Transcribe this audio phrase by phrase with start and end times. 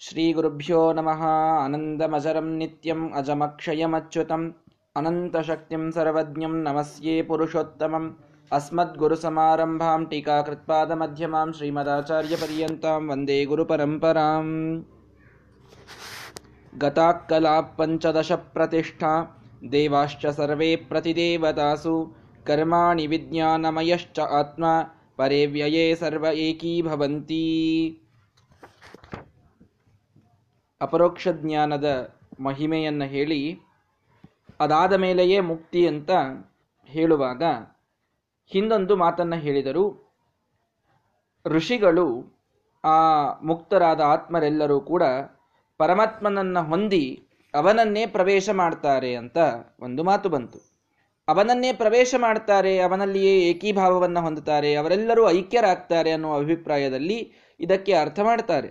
[0.00, 4.44] श्रीगुरुभ्यो नमः आनन्दमजरं नित्यम् अजमक्षयमच्युतम्
[4.98, 8.06] अनन्तशक्तिं सर्वज्ञं नमस्ये पुरुषोत्तमम्
[8.58, 14.54] अस्मद्गुरुसमारम्भां टीकाकृत्पादमध्यमां श्रीमदाचार्यपर्यन्तां वन्दे गुरुपरम्पराम्
[16.84, 19.14] गताः पञ्चदशप्रतिष्ठा
[19.76, 22.00] देवाश्च सर्वे प्रतिदेवतासु
[22.48, 24.80] कर्माणि विज्ञानमयश्च आत्मा
[25.18, 27.46] परेव्यये सर्व एकी भवन्ति
[30.80, 33.58] ಅಪರೋಕ್ಷ ಜ್ಞಾನದ ಮಹಿಮೆಯನ್ನು ಹೇಳಿ
[34.60, 36.10] ಅದಾದ ಮೇಲೆಯೇ ಮುಕ್ತಿ ಅಂತ
[36.84, 37.42] ಹೇಳುವಾಗ
[38.46, 40.14] ಹಿಂದೊಂದು ಮಾತನ್ನ ಹೇಳಿದರು.
[41.46, 42.06] ಋಷಿಗಳು
[42.84, 42.98] ಆ
[43.42, 45.02] ಮುಕ್ತರಾದ ಆತ್ಮರೆಲ್ಲರೂ ಕೂಡ
[45.78, 47.22] ಪರಮಾತ್ಮನನ್ನ ಹೊಂದಿ
[47.54, 49.36] ಅವನನ್ನೇ ಪ್ರವೇಶ ಮಾಡ್ತಾರೆ ಅಂತ
[49.80, 50.58] ಒಂದು ಮಾತು ಬಂತು.
[51.28, 58.70] ಅವನನ್ನೇ ಪ್ರವೇಶ ಮಾಡ್ತಾರೆ, ಅವನಲ್ಲಿಯೇ ಏಕೀಭಾವವನ್ನು ಹೊಂದುತ್ತಾರೆ, ಅವರೆಲ್ಲರೂ ಐಕ್ಯರಾಗ್ತಾರೆ ಅನ್ನೋ ಅಭಿಪ್ರಾಯದಲ್ಲಿ ಇದಕ್ಕೆ ಅರ್ಥ ಮಾಡ್ತಾರೆ.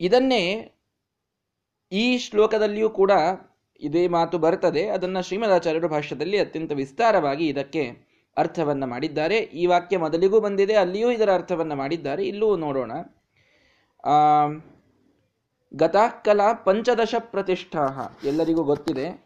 [0.00, 0.72] ಇದನ್ನೇ
[1.92, 3.10] ಈ ಶ್ಲೋಕದಲ್ಲಿಯೂ ಕೂಡ
[3.80, 9.36] ಇದೇ ಮಾತು ಬರ್ತದೆ ಅದನ್ನ ಶ್ರೀಮದಾಚಾರ್ಯರು ಭಾಷ್ಯದಲ್ಲಿ ಅತ್ಯಂತ ವಿಸ್ತಾರವಾಗಿ ಇದಕ್ಕೆ ಅರ್ಥವನ್ನ ಮಾಡಿದ್ದಾರೆ.
[9.36, 12.24] ಈ ವಾಕ್ಯ ಮೊದಲಿಗೂ ಬಂದಿದೆ, ಅಲ್ಲಿಯೂ ಇದರ ಅರ್ಥವನ್ನ ಮಾಡಿದ್ದಾರೆ.
[12.24, 12.92] ಇಲ್ಲೂ ನೋಡೋಣ.
[14.04, 14.46] ಆ
[15.76, 19.24] ಗತಾಕಲಾ ಪಂಚದಶ ಪ್ರತಿಷ್ಠಾ ಎಲ್ಲರಿಗೂ ಗೊತ್ತಿದೆ.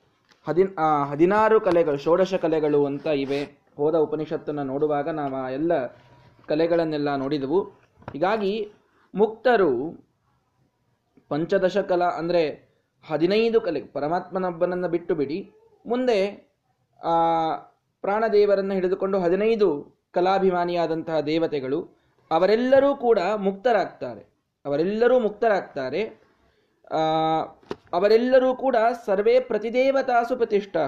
[0.48, 0.68] ಹದಿನ
[1.10, 3.64] ಹದಿನಾರು ಕಲೆಗಳು, ಷೋಡಶ ಕಲೆಗಳು ಅಂತ ಇವೆ.
[3.76, 5.86] ಹೋದ ಉಪನಿಷತ್ತನ್ನು ನೋಡುವಾಗ ನಾವು ಆ ಎಲ್ಲ
[6.46, 7.62] ಕಲೆಗಳನ್ನೆಲ್ಲ ನೋಡಿದವು.
[8.12, 8.72] ಹೀಗಾಗಿ
[9.14, 10.04] ಮುಕ್ತರು
[11.30, 12.42] ಪಂಚದಶ ಕಲಾ ಅಂದರೆ
[13.04, 15.38] ಹದಿನೈದು ಕಲೆ, ಪರಮಾತ್ಮನೊಬ್ಬನನ್ನು ಬಿಟ್ಟು ಬಿಡಿ.
[15.86, 16.18] ಮುಂದೆ
[18.04, 19.68] ಪ್ರಾಣದೇವರನ್ನು ಹಿಡಿದುಕೊಂಡು ಹದಿನೈದು
[20.14, 21.78] ಕಲಾಭಿಮಾನಿಯಾದಂತಹ ದೇವತೆಗಳು,
[22.30, 24.22] ಅವರೆಲ್ಲರೂ ಕೂಡ ಮುಕ್ತರಾಗ್ತಾರೆ.
[24.64, 26.02] ಅವರೆಲ್ಲರೂ ಮುಕ್ತರಾಗ್ತಾರೆ.
[27.92, 30.84] ಅವರೆಲ್ಲರೂ ಕೂಡ ಸರ್ವೇ ಪ್ರತಿದೇವತಾಸು ಪ್ರತಿಷ್ಠಾ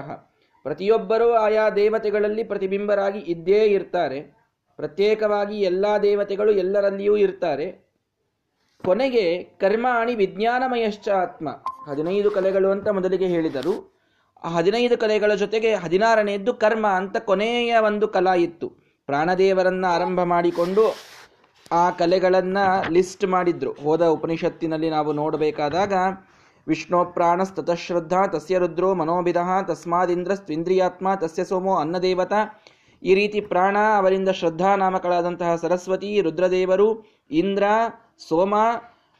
[0.65, 4.19] ಪ್ರತಿಯೊಬ್ಬರೂ ಆಯಾ ದೇವತೆಗಳಲ್ಲಿ ಪ್ರತಿಬಿಂಬರಾಗಿ ಇದ್ದೇ ಇರ್ತಾರೆ.
[4.79, 7.67] ಪ್ರತ್ಯೇಕವಾಗಿ ಎಲ್ಲ ದೇವತೆಗಳು ಎಲ್ಲರಲ್ಲಿಯೂ ಇರ್ತಾರೆ.
[8.85, 11.49] ಕೊನೆಗೆ ಕರ್ಮಾಣಿ ವಿಜ್ಞಾನಮಯಶ್ಚ ಆತ್ಮ.
[11.91, 13.97] ಹದಿನೈದು ಕಲೆಗಳು ಅಂತ ಮೊದಲಿಗೆ ಹೇಳಿದರು.
[14.43, 18.69] ಆ ಹದಿನೈದು ಕಲೆಗಳ ಜೊತೆಗೆ ಹದಿನಾರನೆಯದ್ದು ಕರ್ಮ ಅಂತ ಕೊನೆಯ ಒಂದು ಕಲಾ ಇತ್ತು.
[19.05, 20.95] ಪ್ರಾಣದೇವರನ್ನ ಆರಂಭ ಮಾಡಿಕೊಂಡು
[21.71, 22.57] ಆ ಕಲೆಗಳನ್ನ
[22.89, 23.73] ಲಿಸ್ಟ್ ಮಾಡಿದ್ರು.
[23.73, 25.93] ಹೋದ ಉಪನಿಷತ್ತಿನಲ್ಲಿ ನಾವು ನೋಡಬೇಕಾದಾಗ,
[26.67, 29.37] ವಿಷ್ಣು ಪ್ರಾಣಸ್ತತಶ್ರದ್ಧಾ ತಸ್ಯ ರುದ್ರೋ ಮನೋಭಿಧ
[29.67, 32.33] ತಸ್ಮಾದಿಂದ್ರ ಸ್ತ್ರೀಂದ್ರಿಯಾತ್ಮ ತಸ್ಯ ಸೋಮೋ ಅನ್ನದೇವತ.
[33.03, 37.63] ಈ ರೀತಿ ಪ್ರಾಣ, ಅವರಿಂದ ಶ್ರದ್ಧಾ ನಾಮಕಳಾದಂತಹ ಸರಸ್ವತಿ, ರುದ್ರದೇವರು, ಇಂದ್ರ
[38.19, 38.55] ಸೋಮ,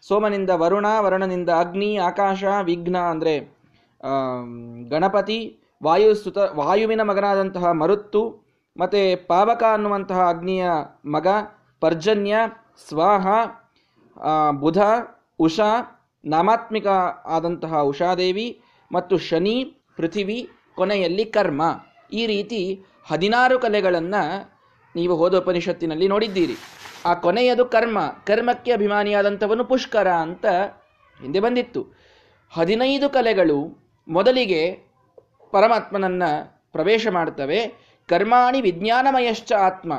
[0.07, 3.35] ಸೋಮನಿಂದ ವರುಣ, ವರುಣನಿಂದ ಅಗ್ನಿ, ಆಕಾಶ, ವಿಘ್ನ ಅಂದರೆ
[4.93, 5.39] ಗಣಪತಿ,
[5.83, 8.21] ವಾಯು ಸುತ, ವಾಯುವಿನ ಮಗನಾದಂತಹ ಮರುತ್ತು,
[8.75, 10.65] ಮತ್ತು ಪಾವಕ ಅನ್ನುವಂತಹ ಅಗ್ನಿಯ
[11.15, 11.27] ಮಗ,
[11.81, 12.35] ಪರ್ಜನ್ಯ,
[12.87, 13.27] ಸ್ವಾಹ
[14.63, 14.79] ಬುಧ,
[15.39, 15.69] ಉಷಾ,
[16.23, 16.87] ನಾಮಾತ್ಮಿಕ
[17.35, 18.47] ಆದಂತಹ ಉಷಾದೇವಿ
[18.91, 19.57] ಮತ್ತು ಶನಿ,
[19.97, 20.39] ಪೃಥಿವಿ,
[20.75, 21.61] ಕೊನೆಯಲ್ಲಿ ಕರ್ಮ.
[22.13, 22.61] ಈ ರೀತಿ
[23.11, 24.23] ಹದಿನಾರು ಕಲೆಗಳನ್ನು
[24.95, 26.57] ನೀವು ಹೋದ ಉಪನಿಷತ್ತಿನಲ್ಲಿ ನೋಡಿದ್ದೀರಿ.
[27.07, 27.97] ಆ ಕೊನೆಯದು ಕರ್ಮ.
[28.25, 30.45] ಕರ್ಮಕ್ಕೆ ಅಭಿಮಾನಿಯಾದಂಥವನು ಪುಷ್ಕರ ಅಂತ
[31.19, 31.81] ಹಿಂದೆ ಬಂದಿತ್ತು.
[32.51, 33.57] ಹದಿನೈದು ಕಲೆಗಳು
[34.07, 34.61] ಮೊದಲಿಗೆ
[35.53, 36.23] ಪರಮಾತ್ಮನನ್ನ
[36.71, 37.59] ಪ್ರವೇಶ ಮಾಡ್ತವೆ.
[38.09, 39.93] ಕರ್ಮಾಣಿ ವಿಜ್ಞಾನಮಯಶ್ಚ ಆತ್ಮ.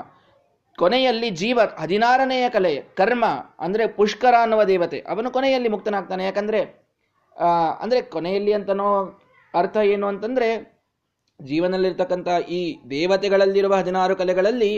[0.79, 3.25] ಕೊನೆಯಲ್ಲಿ ಜೀವ, ಹದಿನಾರನೆಯ ಕಲೆ, ಕರ್ಮ,
[3.59, 4.99] ಅಂದರೆ ಪುಷ್ಕರ ಅನ್ನುವ ದೇವತೆ.
[5.09, 6.25] ಅವನು ಕೊನೆಯಲ್ಲಿ ಮುಕ್ತನಾಗ್ತಾನೆ.
[6.25, 6.61] ಯಾಕಂದರೆ
[7.81, 8.91] ಅಂದರೆ ಕೊನೆಯಲ್ಲಿ ಅಂತನೋ
[9.55, 10.49] ಅರ್ಥ ಏನು ಅಂತಂದರೆ
[11.41, 12.61] ಜೀವನದಲ್ಲಿರ್ತಕ್ಕಂಥ ಈ
[12.91, 14.73] ದೇವತೆಗಳಲ್ಲಿರುವ ಹದಿನಾರು ಕಲೆಗಳಲ್ಲಿ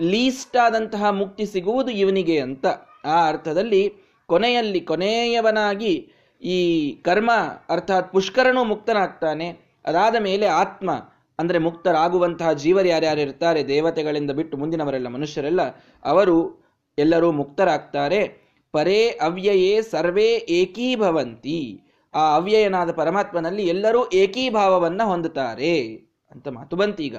[0.00, 2.66] ಲೀಸ್ಟ್ ಆದಂತಹ ಮುಕ್ತಿ ಸಿಗುವುದು ಇವನಿಗೆ ಅಂತ.
[3.04, 3.82] ಆ ಅರ್ಥದಲ್ಲಿ
[4.26, 6.58] ಕೊನೆಯಲ್ಲಿ ಕೊನೆಯವನಾಗಿ ಈ
[7.02, 7.30] ಕರ್ಮ
[7.68, 9.48] ಅರ್ಥಾತ್ ಪುಷ್ಕರನು ಮುಕ್ತನಾಗ್ತಾನೆ.
[9.86, 10.90] ಅದಾದ ಮೇಲೆ ಆತ್ಮ,
[11.38, 15.60] ಅಂದರೆ ಮುಕ್ತರಾಗುವಂತಹ ಜೀವರು ಯಾರ್ಯಾರು ಇರ್ತಾರೆ, ದೇವತೆಗಳಿಂದ ಬಿಟ್ಟು ಮುಂದಿನವರೆಲ್ಲ ಮನುಷ್ಯರೆಲ್ಲ,
[16.04, 16.64] ಅವರು
[16.98, 18.48] ಎಲ್ಲರೂ ಮುಕ್ತರಾಗ್ತಾರೆ.
[18.72, 21.84] ಪರೇ ಅವ್ಯಯೇ ಸರ್ವೇ ಏಕೀಭವಂತಿ.
[22.14, 25.84] ಆ ಅವ್ಯಯನಾದ ಪರಮಾತ್ಮನಲ್ಲಿ ಎಲ್ಲರೂ ಏಕೀಭಾವವನ್ನು ಹೊಂದುತ್ತಾರೆ.
[26.32, 27.16] ಅಂತ ಮಾತು ಬಂತೀಗ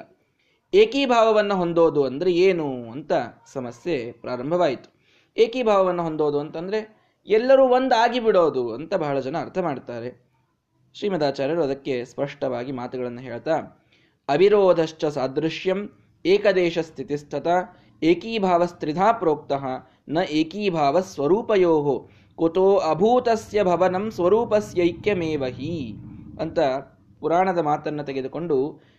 [0.74, 3.12] ಏಕೀಭಾವವನ್ನು ಹೊಂದೋದು ಅಂದರೆ ಏನು ಅಂತ
[3.54, 4.90] ಸಮಸ್ಯೆ ಪ್ರಾರಂಭವಾಯಿತು.
[5.38, 6.80] ಏಕೀಭಾವವನ್ನು ಹೊಂದೋದು ಅಂತಂದರೆ
[7.28, 10.10] ಎಲ್ಲರೂ ಒಂದಾಗಿ ಬಿಡೋದು ಅಂತ ಬಹಳ ಜನ ಅರ್ಥ ಮಾಡ್ತಾರೆ.
[10.96, 13.56] ಶ್ರೀಮದಾಚಾರ್ಯರು ಅದಕ್ಕೆ ಸ್ಪಷ್ಟವಾಗಿ ಮಾತುಗಳನ್ನು ಹೇಳ್ತಾ,
[14.30, 15.80] ಅವಿರೋಧಶ್ಚ ಸಾದೃಶ್ಯಂ
[16.26, 17.48] ಏಕದೇಶ ಸ್ಥಿತಿಸ್ಥತ
[18.02, 19.64] ಏಕೀಭಾವಸ್ತ್ರಿಧಾ ಪ್ರೋಕ್ತಃ
[20.16, 21.74] ನ ಏಕೀಭಾವ ಸ್ವರೂಪಯೋ
[22.38, 25.74] ಕುತೋ ಅಭೂತಸ್ಯ ಭವನಂ ಸ್ವರೂಪಸ್ಯೈಕ್ಯಮೇವ ಹಿ
[26.44, 26.60] ಅಂತ
[27.22, 28.58] ಪುರಾಣದ ಮಾತನ್ನು ತೆಗೆದುಕೊಂಡು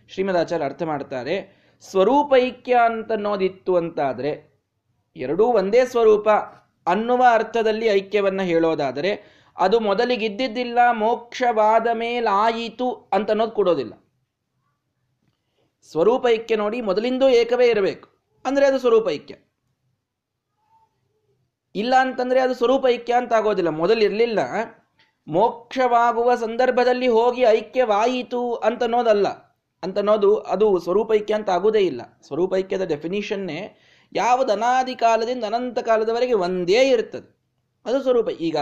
[0.09, 1.35] ಶ್ರೀಮದಾಚಾರ್ಯ ಅರ್ಥ ಮಾಡ್ತಾರೆ.
[1.81, 4.51] ಸ್ವರೂಪೈಕ್ಯ ಅಂತನ್ನೋದಿತ್ತು ಅಂತಾದರೆ
[5.15, 6.29] ಎರಡೂ ಒಂದೇ ಸ್ವರೂಪ
[6.87, 13.93] ಅನ್ನುವ ಅರ್ಥದಲ್ಲಿ ಐಕ್ಯವನ್ನು ಹೇಳೋದಾದರೆ ಅದು ಮೊದಲಿಗಿದ್ದಿದ್ದಿಲ್ಲ, ಮೋಕ್ಷವಾದ ಮೇಲಾಯಿತು ಅಂತ ಅನ್ನೋದು ಕೊಡೋದಿಲ್ಲ.
[15.91, 18.09] ಸ್ವರೂಪೈಕ್ಯ ನೋಡಿ ಮೊದಲಿಂದೂ ಏಕವೇ ಇರಬೇಕು.
[18.45, 19.35] ಅಂದರೆ ಅದು ಸ್ವರೂಪೈಕ್ಯ.
[21.75, 23.69] ಇಲ್ಲ ಅಂತಂದ್ರೆ ಅದು ಸ್ವರೂಪ ಐಕ್ಯ ಅಂತ ಆಗೋದಿಲ್ಲ.
[23.69, 24.39] ಮೊದಲಿರ್ಲಿಲ್ಲ.
[25.27, 28.83] ಮೋಕ್ಷವಾಗುವ ಸಂದರ್ಭದಲ್ಲಿ ಹೋಗಿ ಐಕ್ಯವಾಯಿತು ಅಂತ
[29.83, 32.01] ಅನ್ನೋದಲ್ಲ ಅಂತ ಅನ್ನೋದು ಅದು ಸ್ವರೂಪೈಕ್ಯ ಅಂತ ಆಗೋದೇ ಇಲ್ಲ.
[32.27, 33.77] ಸ್ವರೂಪೈಕ್ಯದ ಡೆಫಿನಿಷನ್ನೇ
[34.13, 37.27] ಯಾವುದು ಅನಾದಿ ಕಾಲದಿಂದ ಅನಂತ ಕಾಲದವರೆಗೆ ಒಂದೇ ಇರ್ತದೆ.
[37.85, 38.29] ಅದು ಸ್ವರೂಪ.
[38.29, 38.57] ಈಗ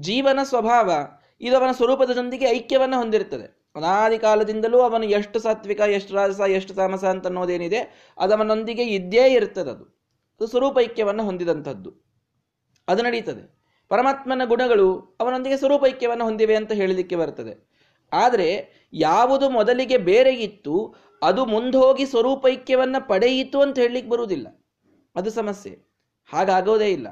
[0.00, 0.90] ಜೀವನ ಸ್ವಭಾವ
[1.40, 1.72] ಇದು ಅವನ
[2.14, 3.46] ಜೊತೆಗೆ ಐಕ್ಯವನ್ನು ಹೊಂದಿರುತ್ತದೆ
[3.76, 7.80] ಅನಾದಿ ಕಾಲದಿಂದಲೂ ಅವನು ಎಷ್ಟು ಸಾತ್ವಿಕ, ಎಷ್ಟು ರಾಜಸ, ಎಷ್ಟು ತಾಮಸ ಅಂತ ಅನ್ನೋದೇನಿದೆ
[8.16, 9.84] ಅವನೊಂದಿಗೆ ಇದ್ದೇ ಇರ್ತದದು
[10.40, 10.46] ಅದು.
[10.46, 11.90] ಸ್ವರೂಪ ಐಕ್ಯವನ್ನು ಹೊಂದಿದಂಥದ್ದು.
[12.88, 13.42] ಅದು ನಡೀತದೆ.
[13.90, 17.71] ಪರಮಾತ್ಮನ ಗುಣಗಳು ಅವನೊಂದಿಗೆ ಸ್ವರೂಪ ಐಕ್ಯವನ್ನು ಹೊಂದಿವೆ ಅಂತ ಹೇಳಲಿಕ್ಕೆ ಬರ್ತದೆ.
[18.12, 24.66] ಆದರೆ ಯಾವುದು ಮೊದಲಿಗೆ ಬೇರೆ ಇತ್ತು, ಅದು ಮುಂದೋಗಿ ಸ್ವರೂಪೈಕ್ಯವನ್ನು ಪಡೆಯಿತು ಅಂತ ಹೇಳಲಿಕ್ಕೆ ಬರುವುದಿಲ್ಲ.
[25.16, 25.78] ಅದು ಸಮಸ್ಯೆ.
[26.32, 27.08] ಹಾಗಾಗೋದೇ ಇಲ್ಲ.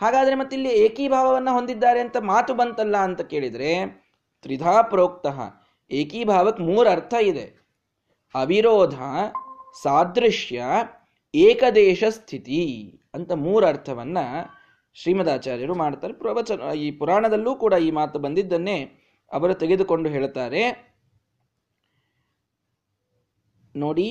[0.00, 4.02] ಹಾಗಾದರೆ ಮತ್ತಿಲ್ಲಿ ಏಕೀಭಾವವನ್ನು ಹೊಂದಿದ್ದಾರೆ ಅಂತ ಮಾತು ಬಂತಲ್ಲ ಅಂತ ಕೇಳಿದರೆ,
[4.42, 5.40] ತ್ರಿಧಾ ಪ್ರೋಕ್ತಃ.
[5.90, 7.64] ಏಕೀಭಾವಕ್ಕೆ ಮೂರು ಅರ್ಥ ಇದೆ.
[8.34, 8.94] ಅವಿರೋಧ,
[9.82, 10.64] ಸಾದೃಶ್ಯ,
[11.34, 14.54] ಏಕದೇಶ ಸ್ಥಿತಿ ಅಂತ ಮೂರು ಅರ್ಥವನ್ನು
[14.94, 16.12] ಶ್ರೀಮದಾಚಾರ್ಯರು ಮಾಡ್ತಾರೆ.
[16.12, 19.03] ಪ್ರವಚನ, ಈ ಪುರಾಣದಲ್ಲೂ ಕೂಡ ಈ ಮಾತು ಬಂದಿದ್ದನ್ನೇ
[19.34, 20.62] ಅವರು ತೆಗೆದುಕೊಂಡು ಹೇಳುತ್ತಾರೆ,
[23.74, 24.08] ನೋಡಿ,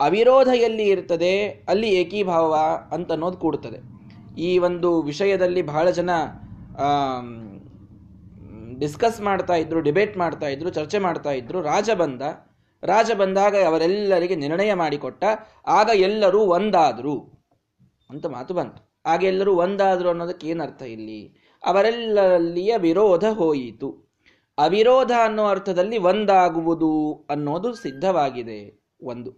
[0.00, 1.32] ಅವಿರೋಧ ಎಲ್ಲಿ ಇರ್ತದೆ
[1.68, 2.54] ಅಲ್ಲಿ ಏಕೀಭಾವ
[2.92, 3.78] ಅಂತ ಅನ್ನೋದು ಕೂಡುತ್ತದೆ.
[4.38, 6.10] ಈ ಒಂದು ವಿಷಯದಲ್ಲಿ ಬಹಳ ಜನ
[8.78, 12.22] ಡಿಸ್ಕಸ್ ಮಾಡ್ತಾ ಇದ್ರು ಡಿಬೇಟ್ ಮಾಡ್ತಾ ಇದ್ರು, ಚರ್ಚೆ ಮಾಡ್ತಾ ಇದ್ರು, ರಾಜ ಬಂದ,
[12.82, 15.24] ರಾಜ ಬಂದಾಗ ಅವರೆಲ್ಲರಿಗೆ ನಿರ್ಣಯ ಮಾಡಿಕೊಟ್ಟ,
[15.66, 17.16] ಆಗ ಎಲ್ಲರೂ ಒಂದಾದ್ರು
[18.10, 18.80] ಅಂತ ಮಾತು ಬಂತು.
[19.06, 21.20] ಆಗ ಎಲ್ಲರೂ ಒಂದಾದ್ರು ಅನ್ನೋದಕ್ಕೆ ಏನರ್ಥ ಇಲ್ಲಿ?
[21.62, 24.07] ಅವರೆಲ್ಲರಲ್ಲಿಯ ವಿರೋಧ ಹೋಯಿತು.
[24.58, 29.30] ಅವಿರೋಧ ಅನ್ನೋ ಅರ್ಥದಲ್ಲಿ ಒಂದಾಗುವುದು ಅನ್ನೋದು ಸಿದ್ಧವಾಗಿದೆ ಒಂದು.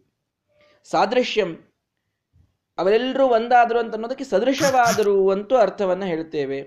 [0.91, 1.51] ಸಾದೃಶ್ಯಂ.
[2.79, 6.61] ಅವರೆಲ್ಲರೂ ಒಂದಾದರು ಅಂತ ಅನ್ನೋದಕ್ಕೆ ಸದೃಶವಾದರು ಅಂತೂ ಅರ್ಥವನ್ನು ಹೇಳ್ತೇವೆ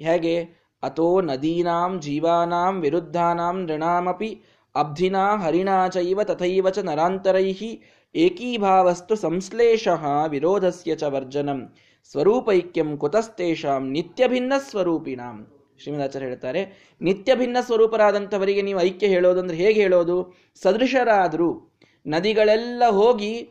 [0.00, 0.62] ಹೇಗೆ?
[0.82, 4.42] ಅಥೋ ನದೀನಾಂ ಜೀವಾನಾಂ ವಿರುದ್ಧಾನಾಂ ನೃಣಾಮಪಿ
[4.74, 7.82] ಅಬ್ಧಿನಾ ಹರಿಣಾ ಚೈವ ತಥೈವ ಚ ನರಾಂತರೈಹಿ
[8.14, 9.88] ಏಕೀಭಾವಸ್ತು ಸಂಶ್ಲೇಷ
[10.28, 11.60] ವಿರೋಧಸ್ಯ ಚ ವರ್ಜನಂ
[12.12, 15.36] ಸ್ವರೂಪೈಕ್ಯಂ ಕುತಸ್ತೇಷಾಂ ನಿತ್ಯಭಿನ್ನ ಸ್ವರೂಪಿಣಾಂ
[15.78, 20.34] ಶ್ರೀಮದಾಚಾರ್ಯ ಹೇಳ್ತಾರೆ ನಿತ್ಯ ಭಿನ್ನ ಸ್ವರೂಪರಾದಂಥವರಿಗೆ ನೀವು ಐಕ್ಯ ಹೇಳೋದು ಅಂದ್ರೆ ಹೇಗೆ ಹೇಳೋದು?
[20.62, 21.78] ಸದೃಶರಾದರೂ.
[22.06, 23.50] ನದಿಗಳೆಲ್ಲ ಹೋಗಿ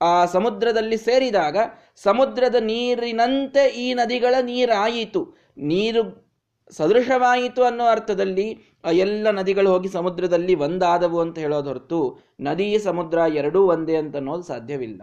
[0.00, 1.56] ಆ ಸಮುದ್ರದಲ್ಲಿ ಸೇರಿದಾಗ
[1.96, 5.36] ಸಮುದ್ರದ ನೀರಿನಂತೆ ಈ ನದಿಗಳ ನೀರಾಯಿತು.
[5.58, 6.30] ನೀರು
[6.70, 13.62] ಸದೃಶವಾಯಿತು ಅನ್ನೋ ಅರ್ಥದಲ್ಲಿ ಆ ಎಲ್ಲ ನದಿಗಳು ಹೋಗಿ ಸಮುದ್ರದಲ್ಲಿ ಒಂದಾದವು ಅಂತ ಹೇಳೋದು ಹೊರತು ನದಿ, ಸಮುದ್ರ ಎರಡೂ
[13.62, 15.02] ಒಂದೇ ಅಂತ ಅನ್ನೋದು ಸಾಧ್ಯವಿಲ್ಲ.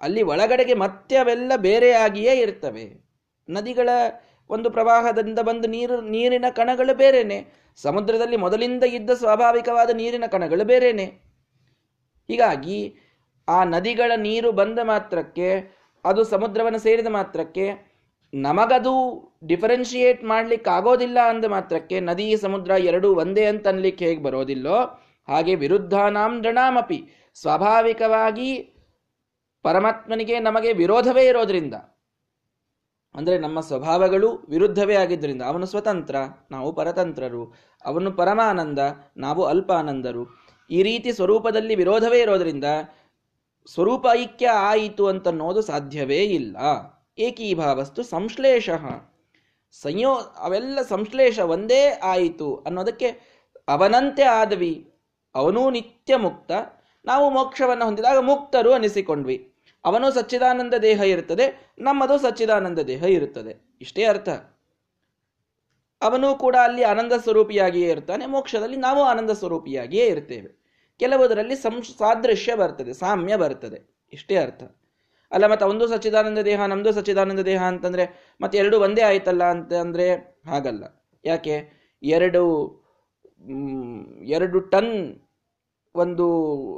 [0.00, 3.06] ಅಲ್ಲಿ ಒಳಗಡೆಗೆ ಮತ್ತೆ ಅವೆಲ್ಲ ಬೇರೆಯಾಗಿಯೇ ಇರ್ತವೆ.
[3.50, 3.88] ನದಿಗಳ
[4.50, 7.38] ಒಂದು ಪ್ರವಾಹದಿಂದ ಬಂದು ನೀರು, ನೀರಿನ ಕಣಗಳು ಬೇರೆನೆ.
[7.76, 11.06] ಸಮುದ್ರದಲ್ಲಿ ಮೊದಲಿಂದ ಇದ್ದ ಸ್ವಾಭಾವಿಕವಾದ ನೀರಿನ ಕಣಗಳು ಬೇರೆನೆ.
[12.28, 12.96] ಹೀಗಾಗಿ
[13.48, 15.48] ಆ ನದಿಗಳ ನೀರು ಬಂದ ಮಾತ್ರಕ್ಕೆ,
[16.04, 17.96] ಅದು ಸಮುದ್ರವನ್ನು ಸೇರಿದ ಮಾತ್ರಕ್ಕೆ,
[18.34, 18.94] ನಮಗದು
[19.46, 24.78] ಡಿಫರೆನ್ಷಿಯೇಟ್ ಮಾಡ್ಲಿಕ್ಕೆ ಆಗೋದಿಲ್ಲ ಅಂದ ಮಾತ್ರಕ್ಕೆ ನದಿ, ಸಮುದ್ರ ಎರಡೂ ಒಂದೇ ಅಂತ ಅನ್ಲಿಕ್ಕೆ ಹೇಗೆ ಬರೋದಿಲ್ಲೋ,
[25.28, 26.98] ಹಾಗೆ ವಿರುದ್ಧಾನಾಂ ದೃಣಾಮಪಿ
[27.34, 28.50] ಸ್ವಾಭಾವಿಕವಾಗಿ
[29.64, 31.74] ಪರಮಾತ್ಮನಿಗೆ ನಮಗೆ ವಿರೋಧವೇ ಇರೋದ್ರಿಂದ.
[33.16, 36.16] ಅಂದರೆ ನಮ್ಮ ಸ್ವಭಾವಗಳು ವಿರುದ್ಧವೇ ಆಗಿದ್ದರಿಂದ ಅವನು ಸ್ವತಂತ್ರ,
[36.50, 37.54] ನಾವು ಪರತಂತ್ರರು.
[37.84, 38.78] ಅವನು ಪರಮಾನಂದ,
[39.16, 40.46] ನಾವು ಅಲ್ಪಾನಂದರು.
[40.70, 42.64] ಈ ರೀತಿ ಸ್ವರೂಪದಲ್ಲಿ ವಿರೋಧವೇ ಇರೋದರಿಂದ
[43.74, 46.56] ಸ್ವರೂಪ ಐಕ್ಯ ಆಯಿತು ಅಂತನ್ನೋದು ಸಾಧ್ಯವೇ ಇಲ್ಲ.
[47.18, 48.70] ಏಕೀಭಾವಸ್ತು ಸಂಶ್ಲೇಷ.
[49.72, 53.08] ಸಂಯೋ, ಅವೆಲ್ಲ ಸಂಶ್ಲೇಷ ಒಂದೇ ಆಯಿತು ಅನ್ನೋದಕ್ಕೆ
[53.68, 54.92] ಅವನಂತೆ ಆದವಿ.
[55.34, 56.50] ಅವನೂ ನಿತ್ಯ ಮುಕ್ತ
[57.04, 59.55] ನಾವು ಮೋಕ್ಷವನ್ನು ಹೊಂದಿದಾಗ ಮುಕ್ತರು ಅನಿಸಿಕೊಂಡ್ವಿ.
[59.86, 63.76] ಅವನು ಸಚ್ಚಿದಾನಂದ ದೇಹ ಇರುತ್ತದೆ, ನಮ್ಮದು ಸಚ್ಚಿದಾನಂದ ದೇಹ ಇರುತ್ತದೆ.
[63.80, 64.28] ಇಷ್ಟೇ ಅರ್ಥ.
[66.02, 70.66] ಅವನು ಕೂಡ ಅಲ್ಲಿ ಆನಂದ ಸ್ವರೂಪಿಯಾಗಿಯೇ ಇರ್ತಾನೆ, ಮೋಕ್ಷದಲ್ಲಿ ನಾವು ಆನಂದ ಸ್ವರೂಪಿಯಾಗಿಯೇ ಇರ್ತೇವೆ.
[70.98, 73.96] ಕೆಲವುದರಲ್ಲಿ ಸಂ ಸಾದೃಶ್ಯ ಬರ್ತದೆ, ಸಾಮ್ಯ ಬರ್ತದೆ.
[74.12, 74.62] ಇಷ್ಟೇ ಅರ್ಥ.
[75.32, 80.38] ಅಲ್ಲ, ಮತ್ತೆ ಒಂದು ಸಚ್ಚಿದಾನಂದ ದೇಹ, ನಮ್ದು ಸಚ್ಚಿದಾನಂದ ದೇಹ ಅಂತಂದ್ರೆ, ಮತ್ತೆ ಎರಡು ಒಂದೇ ಆಯ್ತಲ್ಲ ಅಂತ ಅಂದ್ರೆ
[80.46, 80.84] ಹಾಗಲ್ಲ.
[81.24, 81.56] ಯಾಕೆ?
[82.02, 82.42] ಎರಡು
[84.24, 85.20] ಎರಡು ಟನ್
[85.94, 86.26] ಒಂದು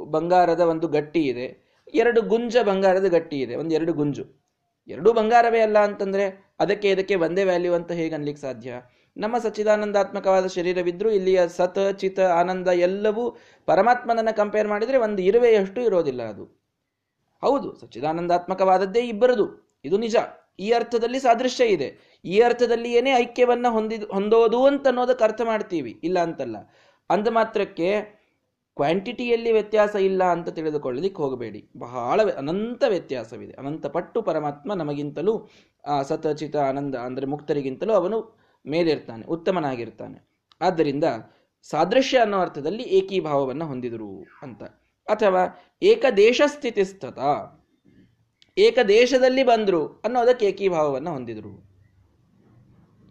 [0.05, 1.68] ಬಂಗಾರದ ಒಂದು ಗಟ್ಟಿ ಇದೆ.
[1.93, 4.49] ಎರಡು ಗುಂಜ ಬಂಗಾರದ ಗಟ್ಟಿ ಇದೆ, ಒಂದು ಎರಡು ಗುಂಜು.
[4.87, 8.73] ಎರಡೂ ಬಂಗಾರವೇ ಅಲ್ಲ ಅಂತಂದ್ರೆ ಅದಕ್ಕೆ ಇದಕ್ಕೆ ಒಂದೇ ವ್ಯಾಲ್ಯೂ ಅಂತ ಹೇಗೆ ಅನ್ಲಿಕ್ಕೆ ಸಾಧ್ಯ?
[9.17, 16.43] ನಮ್ಮ ಸಚ್ಚಿದಾನಂದಾತ್ಮಕವಾದ ಶರೀರವಿದ್ದರೂ ಇಲ್ಲಿಯ ಸತ್, ಚಿತ, ಆನಂದ ಎಲ್ಲವೂ ಪರಮಾತ್ಮನನ್ನ ಕಂಪೇರ್ ಮಾಡಿದರೆ ಒಂದು ಇರುವೆಯಷ್ಟು ಇರೋದಿಲ್ಲ ಅದು.
[17.41, 19.79] ಹೌದು, ಸಚ್ಚಿದಾನಂದಾತ್ಮಕವಾದದ್ದೇ ಇಬ್ಬರದು.
[19.85, 20.15] ಇದು ನಿಜ.
[20.59, 22.19] ಈ ಅರ್ಥದಲ್ಲಿ ಸಾದೃಶ್ಯ ಇದೆ.
[22.25, 25.99] ಈ ಅರ್ಥದಲ್ಲಿ ಏನೇ ಐಕ್ಯವನ್ನು ಹೊಂದಿದ್, ಹೊಂದೋದು ಅಂತ ಅನ್ನೋದಕ್ಕೆ ಅರ್ಥ ಮಾಡ್ತೀವಿ.
[26.03, 26.55] ಇಲ್ಲ ಅಂತಲ್ಲ.
[27.09, 28.18] ಅಂದ ಮಾತ್ರಕ್ಕೆ
[28.79, 31.61] ಕ್ವಾಂಟಿಟಿಯಲ್ಲಿ ವ್ಯತ್ಯಾಸ ಇಲ್ಲ ಅಂತ ತಿಳಿದುಕೊಳ್ಳಲಿಕ್ಕೆ ಹೋಗಬೇಡಿ.
[31.77, 33.53] ಬಹಳ ಅನಂತ ವ್ಯತ್ಯಾಸವಿದೆ.
[33.61, 35.33] ಅನಂತ ಪಟ್ಟು ಪರಮಾತ್ಮ ನಮಗಿಂತಲೂ
[36.09, 38.17] ಸತಚಿತ ಆನಂದ ಅಂದರೆ ಮುಕ್ತರಿಗಿಂತಲೂ ಅವನು
[38.65, 40.17] ಮೇಲಿರ್ತಾನೆ, ಉತ್ತಮನಾಗಿರ್ತಾನೆ.
[40.61, 41.05] ಆದ್ದರಿಂದ
[41.65, 44.11] ಸಾದೃಶ್ಯ ಅನ್ನೋ ಅರ್ಥದಲ್ಲಿ ಏಕೀಭಾವವನ್ನು ಹೊಂದಿದರು
[44.43, 44.61] ಅಂತ.
[45.07, 45.41] ಅಥವಾ
[45.81, 47.19] ಏಕದೇಶ ಸ್ಥಿತಿಸ್ಥತ
[48.57, 51.53] ಏಕದೇಶದಲ್ಲಿ ಬಂದರು ಅನ್ನೋದಕ್ಕೆ ಏಕೀಭಾವವನ್ನು ಹೊಂದಿದರು.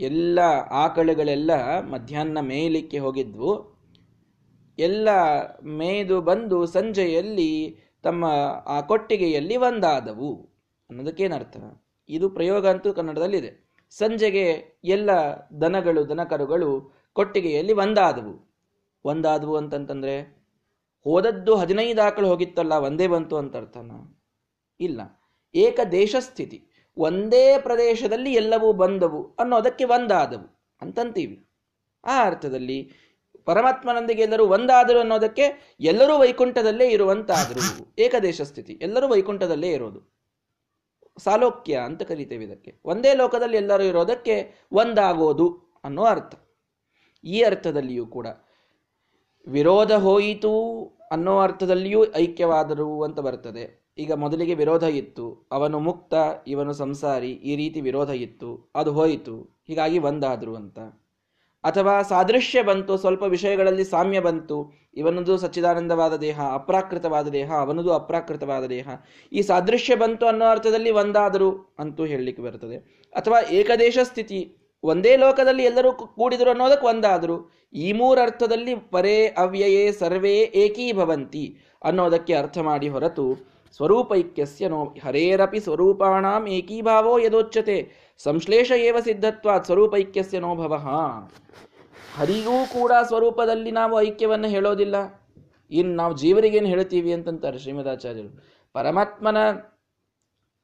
[0.01, 0.39] ಎಲ್ಲ
[0.83, 1.51] ಆಕಳುಗಳೆಲ್ಲ
[1.93, 3.53] ಮಧ್ಯಾಹ್ನ ಮೇಯಲಿಕ್ಕೆ ಹೋಗಿದ್ವು.
[4.79, 5.09] ಎಲ್ಲ
[5.65, 8.25] ಮೇಯ್ದು ಬಂದು ಸಂಜೆಯಲ್ಲಿ ತಮ್ಮ
[8.67, 10.49] ಆ ಕೊಟ್ಟಿಗೆಯಲ್ಲಿ ಒಂದಾದವು.
[10.91, 11.57] ಅನ್ನೋದಕ್ಕೇನರ್ಥ
[12.09, 13.69] ಇದು ಪ್ರಯೋಗ ಅಂತೂ ಕನ್ನಡದಲ್ಲಿದೆ.
[13.91, 15.11] ಸಂಜೆಗೆ ಎಲ್ಲ
[15.61, 18.55] ದನಗಳು, ದನಕರುಗಳು ಕೊಟ್ಟಿಗೆಯಲ್ಲಿ ಒಂದಾದವು.
[19.05, 20.21] ಒಂದಾದವು ಅಂತಂತಂದ್ರೆ,
[21.05, 24.17] ಹೋದದ್ದು ಹದಿನೈದು ಆಕಳು ಹೋಗಿತ್ತಲ್ಲ, ಒಂದೇ ಬಂತು ಅಂತ ಅರ್ಥನ?
[24.81, 25.01] ಇಲ್ಲ.
[25.55, 26.65] ಏಕ ದೇಶ ಸ್ಥಿತಿ
[26.97, 30.77] ಒಂದೇ ಪ್ರದೇಶದಲ್ಲಿ ಎಲ್ಲವೂ ಬಂದವು ಅನ್ನೋದಕ್ಕೆ ಒಂದಾದವು.
[30.83, 31.47] ಅಂತಂತೀವಿ.
[32.05, 32.91] ಆ ಅರ್ಥದಲ್ಲಿ
[33.49, 37.65] ಪರಮಾತ್ಮನೊಂದಿಗೆ ಎಲ್ಲರೂ ಒಂದಾದರು ಅನ್ನೋದಕ್ಕೆ ಎಲ್ಲರೂ ವೈಕುಂಠದಲ್ಲೇ ಇರುವಂತಾದರು.
[37.99, 38.73] ಏಕದೇಶ ಸ್ಥಿತಿ.
[38.83, 40.01] ಎಲ್ಲರೂ ವೈಕುಂಠದಲ್ಲೇ ಇರೋದು.
[41.19, 42.73] ಸಾಲೋಕ್ಯ ಅಂತ ಕರಿತೇವೆ ಇದಕ್ಕೆ.
[42.85, 44.35] ಒಂದೇ ಲೋಕದಲ್ಲಿ ಎಲ್ಲರೂ ಇರೋದಕ್ಕೆ
[44.73, 45.47] ಒಂದಾಗೋದು
[45.85, 46.35] ಅನ್ನೋ ಅರ್ಥ.
[47.25, 48.27] ಈ ಅರ್ಥದಲ್ಲಿಯೂ ಕೂಡ
[49.47, 50.53] ವಿರೋಧ ಹೋಯಿತು
[51.13, 53.65] ಅನ್ನೋ ಅರ್ಥದಲ್ಲಿಯೂ ಐಕ್ಯವಾದರು ಅಂತ ಬರ್ತದೆ.
[53.99, 55.49] ಈಗ ಮೊದಲಿಗೆ ವಿರೋಧ ಇತ್ತು.
[55.53, 56.15] ಅವನು ಮುಕ್ತ,
[56.47, 58.73] ಇವನು ಸಂಸಾರಿ, ಈ ರೀತಿ ವಿರೋಧ ಇತ್ತು.
[58.75, 59.37] ಅದು ಹೋಯಿತು.
[59.67, 60.79] ಹೀಗಾಗಿ ಒಂದಾದರು ಅಂತ.
[61.65, 68.89] ಅಥವಾ ಸಾದೃಶ್ಯ ಬಂತು, ಸ್ವಲ್ಪ ವಿಷಯಗಳಲ್ಲಿ ಸಾಮ್ಯ ಬಂತು, ಇವನದು ಸಚ್ಚಿದಾನಂದವಾದ ದೇಹ, ಅಪ್ರಾಕೃತವಾದ ದೇಹ, ಅವನದು ಅಪ್ರಾಕೃತವಾದ ದೇಹ.
[69.33, 75.93] ಈ ಸಾದೃಶ್ಯ ಬಂತು ಅನ್ನೋ ಅರ್ಥದಲ್ಲಿ ಒಂದಾದರು ಅಂತೂ ಹೇಳಲಿಕ್ಕೆ ಬರ್ತದೆ ಅಥವಾ ಏಕದೇಶ ಸ್ಥಿತಿ, ಒಂದೇ ಲೋಕದಲ್ಲಿ ಎಲ್ಲರೂ
[75.93, 84.85] ಕೂಡಿದರು ಅನ್ನೋದಕ್ಕೆ ಒಂದಾದರು, ಈ ಮೂರರ್ಥದಲ್ಲಿ ಪರೇ ಅವ್ಯಯೇ ಸರ್ವೇ ಏಕೀಭವಂತಿ ಅನ್ನೋದಕ್ಕೆ ಅರ್ಥ ಮಾಡಿ ಹೊರತು ಸ್ವರೂಪೈಕ್ಯಸ್ಯ ನೋ
[85.05, 87.77] ಹರೇರಪಿ ಸ್ವರೂಪಾಣಾಂ ಏಕೀಭಾವೋ ಯದೋಚ್ಯತೆ.
[88.23, 90.75] ಸಂಶ್ಲೇಷ ಏವ ಸಿದ್ಧತ್ವಾತ್ ಸ್ವರೂಪೈಕ್ಯಸ್ಯ ನೋಭವ
[92.19, 94.97] ಹರಿಗೂ ಕೂಡ ಸ್ವರೂಪದಲ್ಲಿ ನಾವು ಐಕ್ಯವನ್ನು ಹೇಳೋದಿಲ್ಲ.
[95.71, 98.31] ಇನ್ನು ನಾವು ಜೀವರಿಗೇನು ಹೇಳ್ತೀವಿ ಅಂತಂತಾರೆ ಶ್ರೀಮದಾಚಾರ್ಯರು.
[98.75, 99.37] ಪರಮಾತ್ಮನ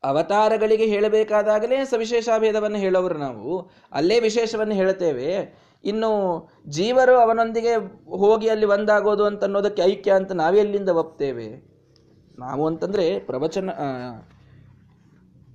[0.02, 3.70] ಅವತಾರಗಳಿಗೆ ಹೇಳಬೇಕಾದಾಗಲೇ ಸವಿಶೇಷಾಭೇದವನ್ನು ಹೇಳೋರು ನಾವು.
[3.92, 5.28] ಅಲ್ಲೇ ವಿಶೇಷವನ್ನು ಹೇಳ್ತೇವೆ.
[5.84, 6.10] ಇನ್ನು
[6.68, 7.74] ಜೀವರು ಅವನೊಂದಿಗೆ
[8.16, 11.73] ಹೋಗಿ ಅಲ್ಲಿ ಒಂದಾಗೋದು ಅಂತ ಅನ್ನೋದಕ್ಕೆ ಐಕ್ಯ ಅಂತ ನಾವೆಲ್ಲಿಂದ ಒಪ್ತೇವೆ?
[12.38, 13.70] ನಾವು ಅಂತಂದರೆ ಪ್ರವಚನ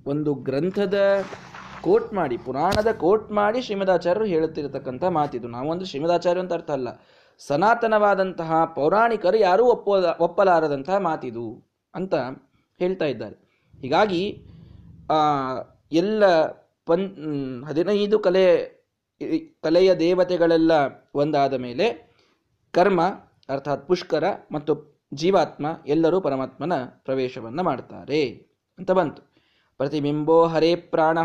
[0.06, 0.98] ಒಂದು ಗ್ರಂಥದ
[1.86, 5.46] ಕೋಟ್ ಮಾಡಿ, ಪುರಾಣದ ಕೋಟ್ ಮಾಡಿ ಶ್ರೀಮದಾಚಾರ್ಯರು ಹೇಳುತ್ತಿರತಕ್ಕಂಥ ಮಾತಿದು.
[5.48, 6.88] ನಾವು ಅಂದರೆ ಶ್ರೀಮದಾಚಾರ್ಯ ಅಂತ ಅರ್ಥ ಅಲ್ಲ.
[7.40, 9.92] ಸನಾತನವಾದಂತಹ ಪೌರಾಣಿಕರು ಯಾರೂ ಒಪ್ಪೋ,
[10.26, 11.46] ಒಪ್ಪಲಾರದಂತಹ ಮಾತಿದು
[11.94, 12.14] ಅಂತ
[12.80, 13.36] ಹೇಳ್ತಾ ಇದ್ದಾರೆ.
[13.82, 14.22] ಹೀಗಾಗಿ
[15.92, 16.24] ಎಲ್ಲ
[16.88, 17.06] ಪನ್
[17.68, 18.44] ಹದಿನೈದು ಕಲೆ
[19.64, 20.72] ಕಲೆಯ ದೇವತೆಗಳೆಲ್ಲ
[21.14, 21.86] ಒಂದಾದ ಮೇಲೆ
[22.74, 23.00] ಕರ್ಮ,
[23.48, 24.72] ಅರ್ಥಾತ್ ಪುಷ್ಕರ ಮತ್ತು
[25.12, 26.74] ಜೀವಾತ್ಮ ಎಲ್ಲರೂ ಪರಮಾತ್ಮನ
[27.04, 28.22] ಪ್ರವೇಶವನ್ನು ಮಾಡ್ತಾರೆ
[28.78, 29.22] ಅಂತ ಬಂತು.
[29.80, 31.18] ಪ್ರತಿಬಿಂಬೋ ಹರೇ ಪ್ರಾಣ,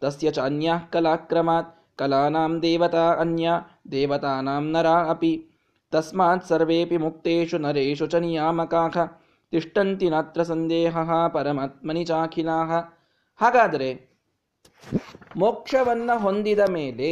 [0.00, 3.50] ತಸ್ಯ ಚ ಅನ್ಯ ಕಲಾಕ್ರಮಾತ್, ಕಲಾನಾಂ ದೇವತಾ ಅನ್ಯ,
[3.90, 5.34] ದೇವತಾನಾಂ ನರ ಅಪಿ.
[5.92, 9.06] ತಸ್ಮಾತ್ ಸರ್ವೇಪಿ ಮುಕ್ತೇಶು ನರೇಶು ಚ ನಿಯಾಮಕಾಹ
[9.52, 10.96] ತಿಷ್ಟಂತಿ ನಾತ್ರ ಸಂದೇಹ,
[11.28, 12.72] ಪರಮಾತ್ಮನಿ ಚಾಖಿಲಾಹ
[13.40, 13.90] ಹಾಗಾದರೆ
[15.36, 17.10] ಮೋಕ್ಷವನ್ನು ಹೊಂದಿದ ಮೇಲೆ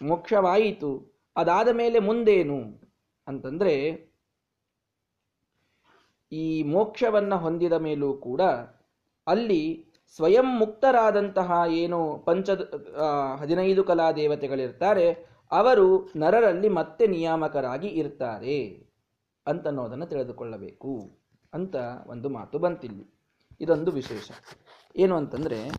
[0.00, 0.90] ಮೋಕ್ಷವಾಯಿತು,
[1.36, 2.60] ಅದಾದ ಮೇಲೆ ಮುಂದೇನು
[3.28, 3.74] ಅಂತಂದ್ರೆ
[6.32, 8.40] ಈ ಮೋಕ್ಷವನ್ನು ಹೊಂದಿದ ಮೇಲೂ ಕೂಡ
[9.26, 12.50] ಅಲ್ಲಿ ಸ್ವಯಂ ಮುಕ್ತರಾದಂತಹ ಏನು ಪಂಚ
[13.38, 15.12] ಹದಿನೈದು ಕಲಾ ದೇವತೆಗಳಿರ್ತಾರೆ,
[15.52, 18.88] ಅವರು ನರರಲ್ಲಿ ಮತ್ತೆ ನಿಯಾಮಕರಾಗಿ ಇರ್ತಾರೆ
[19.46, 21.18] ಅಂತನ್ನೋದನ್ನು ತಿಳಿದುಕೊಳ್ಳಬೇಕು
[21.54, 23.06] ಅಂತ ಒಂದು ಮಾತು ಬಂತಿಲ್ಲಿ.
[23.60, 24.30] ಇದೊಂದು ವಿಶೇಷ.
[24.96, 25.70] ಏನು ಅಂತಂದರೆ,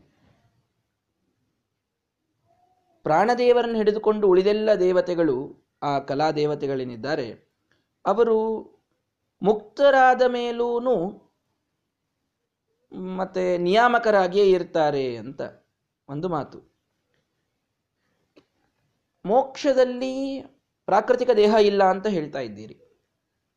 [3.03, 5.37] ಪ್ರಾಣದೇವರನ್ನು ಹಿಡಿದುಕೊಂಡು ಉಳಿದೆಲ್ಲ ದೇವತೆಗಳು
[5.83, 7.27] ಆ ಕಲಾ ದೇವತೆಗಳೇನಿದ್ದಾರೆ,
[8.05, 8.37] ಅವರು
[9.41, 10.79] ಮುಕ್ತರಾದ ಮೇಲೂ
[13.15, 15.41] ಮತ್ತೆ ನಿಯಾಮಕರಾಗಿಯೇ ಇರ್ತಾರೆ ಅಂತ
[16.09, 16.71] ಒಂದು ಮಾತು.
[19.25, 20.41] ಮೋಕ್ಷದಲ್ಲಿ
[20.85, 22.79] ಪ್ರಾಕೃತಿಕ ದೇಹ ಇಲ್ಲ ಅಂತ ಹೇಳ್ತಾ ಇದ್ದೀರಿ.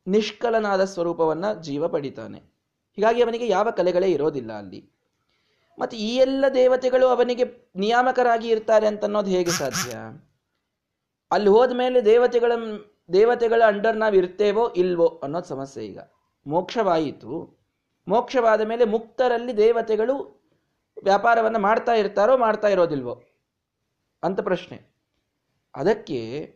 [0.07, 2.39] ನಿಷ್ಕಲನಾದ ಸ್ವರೂಪವನ್ನ ಜೀವ ಪಡಿತಾನೆ.
[2.95, 4.91] ಹೀಗಾಗಿ ಅವನಿಗೆ ಯಾವ ಕಲೆಗಳೇ ಇರೋದಿಲ್ಲ ಅಲ್ಲಿ.
[5.79, 7.43] ಮತ್ತೆ ಈ ಎಲ್ಲ ದೇವತೆಗಳು ಅವನಿಗೆ
[7.75, 9.97] ನಿಯಾಮಕರಾಗಿ ಇರ್ತಾರೆ ಅಂತ ಅನ್ನೋದು ಹೇಗೆ ಸಾಧ್ಯ?
[11.31, 12.51] ಅಲ್ಲಿ ಹೋದ ಮೇಲೆ ದೇವತೆಗಳ
[13.13, 15.99] ದೇವತೆಗಳ ಅಂಡರ್ ನಾವು ಇರ್ತೇವೋ ಇಲ್ವೋ ಅನ್ನೋದು ಸಮಸ್ಯೆ ಈಗ.
[16.47, 17.59] ಮೋಕ್ಷವಾಯಿತು.
[18.07, 20.45] ಮೋಕ್ಷವಾದ ಮೇಲೆ ಮುಕ್ತರಲ್ಲಿ ದೇವತೆಗಳು
[21.03, 23.23] ವ್ಯಾಪಾರವನ್ನು ಮಾಡ್ತಾ ಇರ್ತಾರೋ ಮಾಡ್ತಾ ಇರೋದಿಲ್ವೋ?
[24.23, 24.95] ಅಂತ ಪ್ರಶ್ನೆ.
[25.75, 26.53] ಅದಕ್ಕೆ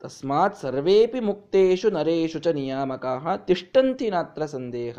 [0.00, 3.06] ತಸ್ಮಾತ್ ಸರ್ವೇಪಿ ಮುಕ್ತೇಶು ನರೇಶು ಚ ನಿಯಾಮಕ
[3.46, 4.98] ತಿಷ್ಟಂತಿ ನಾತ್ರ ಸಂದೇಹ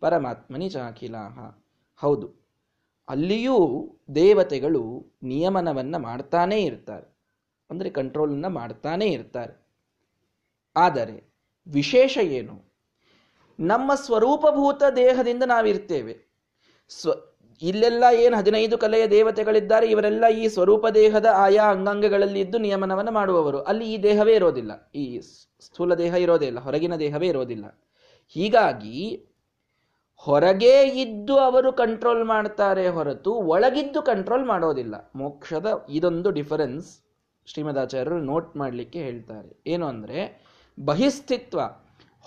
[0.00, 1.38] ಪರಮಾತ್ಮನಿ ಚಾಖಿಲಾಹ
[1.96, 2.34] ಹೌದು.
[3.08, 7.18] ಅಲ್ಲಿಯೂ ದೇವತೆಗಳು ನಿಯಮನವನ್ನು ಮಾಡ್ತಾನೇ ಇರ್ತಾರೆ.
[7.70, 9.59] ಅಂದರೆ ಕಂಟ್ರೋಲನ್ನು ಮಾಡ್ತಾನೇ ಇರ್ತಾರೆ.
[10.76, 11.32] ಆದರೆ
[11.66, 12.70] ವಿಶೇಷ ಏನು?
[13.60, 16.30] ನಮ್ಮ ಸ್ವರೂಪಭೂತ ದೇಹದಿಂದ ನಾವಿರ್ತೇವೆ.
[16.88, 17.10] ಸ್ವ,
[17.62, 23.62] ಇಲ್ಲೆಲ್ಲ ಏನು ಹದಿನೈದು ಕಲೆಯ ದೇವತೆಗಳಿದ್ದಾರೆ, ಇವರೆಲ್ಲ ಈ ಸ್ವರೂಪ ದೇಹದ ಆಯಾ ಅಂಗಾಂಗಗಳಲ್ಲಿ ಇದ್ದು ನಿಯಮನವನ್ನು ಮಾಡುವವರು.
[23.62, 24.90] ಅಲ್ಲಿ ಈ ದೇಹವೇ ಇರೋದಿಲ್ಲ.
[24.94, 25.20] ಈ
[25.60, 26.60] ಸ್ಥೂಲ ದೇಹ ಇರೋದೇ ಇಲ್ಲ.
[26.60, 27.84] ಹೊರಗಿನ ದೇಹವೇ ಇರೋದಿಲ್ಲ.
[28.28, 29.26] ಹೀಗಾಗಿ
[30.14, 35.12] ಹೊರಗೆ ಇದ್ದು ಅವರು ಕಂಟ್ರೋಲ್ ಮಾಡ್ತಾರೆ ಹೊರತು ಒಳಗಿದ್ದು ಕಂಟ್ರೋಲ್ ಮಾಡೋದಿಲ್ಲ.
[35.14, 37.02] ಮೋಕ್ಷದ ಇದೊಂದು ಡಿಫರೆನ್ಸ್
[37.46, 39.62] ಶ್ರೀಮದಾಚಾರ್ಯರು ನೋಟ್ ಮಾಡಲಿಕ್ಕೆ ಹೇಳ್ತಾರೆ.
[39.66, 40.49] ಏನು ಅಂದರೆ
[40.80, 41.60] ಬಹಿಸ್ಥಿತ್ವ.